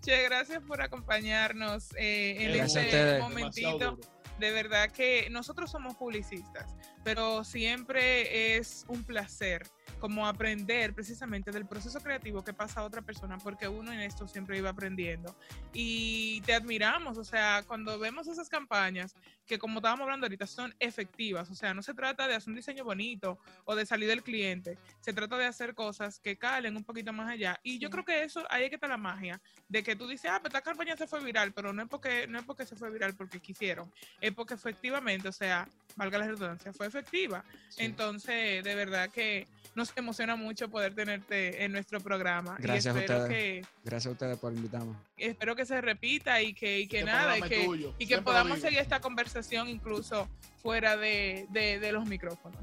Che, 0.00 0.24
gracias 0.24 0.62
por 0.66 0.80
acompañarnos 0.82 1.94
eh, 1.96 2.36
en 2.40 2.56
Gracias 2.56 2.86
este 2.86 3.18
momentito. 3.20 3.98
De 4.38 4.50
verdad 4.50 4.90
que 4.90 5.28
nosotros 5.30 5.70
somos 5.70 5.94
publicistas, 5.94 6.74
pero 7.04 7.44
siempre 7.44 8.56
es 8.56 8.84
un 8.88 9.04
placer 9.04 9.62
como 10.02 10.26
aprender 10.26 10.92
precisamente 10.94 11.52
del 11.52 11.64
proceso 11.64 12.00
creativo 12.00 12.42
que 12.42 12.52
pasa 12.52 12.80
a 12.80 12.82
otra 12.82 13.02
persona, 13.02 13.38
porque 13.38 13.68
uno 13.68 13.92
en 13.92 14.00
esto 14.00 14.26
siempre 14.26 14.58
iba 14.58 14.68
aprendiendo. 14.68 15.32
Y 15.72 16.40
te 16.40 16.54
admiramos, 16.54 17.18
o 17.18 17.22
sea, 17.24 17.62
cuando 17.68 17.96
vemos 18.00 18.26
esas 18.26 18.48
campañas, 18.48 19.14
que 19.46 19.60
como 19.60 19.78
estábamos 19.78 20.02
hablando 20.02 20.26
ahorita, 20.26 20.48
son 20.48 20.74
efectivas, 20.80 21.48
o 21.50 21.54
sea, 21.54 21.72
no 21.72 21.84
se 21.84 21.94
trata 21.94 22.26
de 22.26 22.34
hacer 22.34 22.48
un 22.48 22.56
diseño 22.56 22.82
bonito 22.82 23.38
o 23.64 23.76
de 23.76 23.86
salir 23.86 24.08
del 24.08 24.24
cliente, 24.24 24.76
se 24.98 25.12
trata 25.12 25.38
de 25.38 25.44
hacer 25.46 25.72
cosas 25.72 26.18
que 26.18 26.36
calen 26.36 26.76
un 26.76 26.82
poquito 26.82 27.12
más 27.12 27.30
allá. 27.30 27.60
Y 27.62 27.78
yo 27.78 27.86
Sí. 27.86 27.92
creo 27.92 28.04
que 28.04 28.24
eso, 28.24 28.42
ahí 28.50 28.64
es 28.64 28.70
que 28.70 28.74
está 28.74 28.88
la 28.88 28.96
magia, 28.96 29.40
de 29.68 29.84
que 29.84 29.94
tú 29.94 30.08
dices, 30.08 30.32
ah, 30.32 30.40
pero 30.42 30.48
esta 30.48 30.62
campaña 30.62 30.96
se 30.96 31.06
fue 31.06 31.22
viral, 31.22 31.52
pero 31.52 31.72
no 31.72 31.80
es 31.80 31.88
porque, 31.88 32.26
no 32.26 32.40
es 32.40 32.44
porque 32.44 32.66
se 32.66 32.74
fue 32.74 32.90
viral 32.90 33.14
porque 33.14 33.38
quisieron, 33.38 33.88
es 34.20 34.32
porque 34.32 34.54
efectivamente, 34.54 35.28
o 35.28 35.32
sea, 35.32 35.68
valga 35.94 36.18
la 36.18 36.26
redundancia, 36.26 36.72
fue 36.72 36.88
efectiva. 36.88 37.44
Entonces, 37.76 38.64
de 38.64 38.74
verdad 38.74 39.08
que 39.10 39.46
nos 39.76 39.91
emociona 40.00 40.36
mucho 40.36 40.68
poder 40.68 40.94
tenerte 40.94 41.64
en 41.64 41.72
nuestro 41.72 42.00
programa. 42.00 42.56
Gracias 42.58 42.94
a 42.94 42.98
y 42.98 43.02
espero 43.02 43.22
ustedes. 43.24 43.62
que, 43.62 43.66
Gracias 43.84 44.06
a 44.06 44.10
ustedes 44.12 44.38
por 44.38 44.52
invitarme. 44.52 44.94
espero 45.16 45.54
que 45.56 45.66
se 45.66 45.80
repita 45.80 46.40
y 46.42 46.54
que, 46.54 46.80
y 46.80 46.86
que 46.88 46.98
Este 47.00 47.10
nada, 47.10 47.38
y 47.38 47.42
que, 47.42 47.64
tuyo, 47.64 47.94
y 47.98 48.06
que 48.06 48.22
podamos 48.22 48.60
seguir 48.60 48.78
esta 48.78 49.00
conversación 49.00 49.68
incluso 49.68 50.28
fuera 50.62 50.96
de, 50.96 51.46
de, 51.50 51.78
de 51.78 51.92
los 51.92 52.06
micrófonos. 52.06 52.58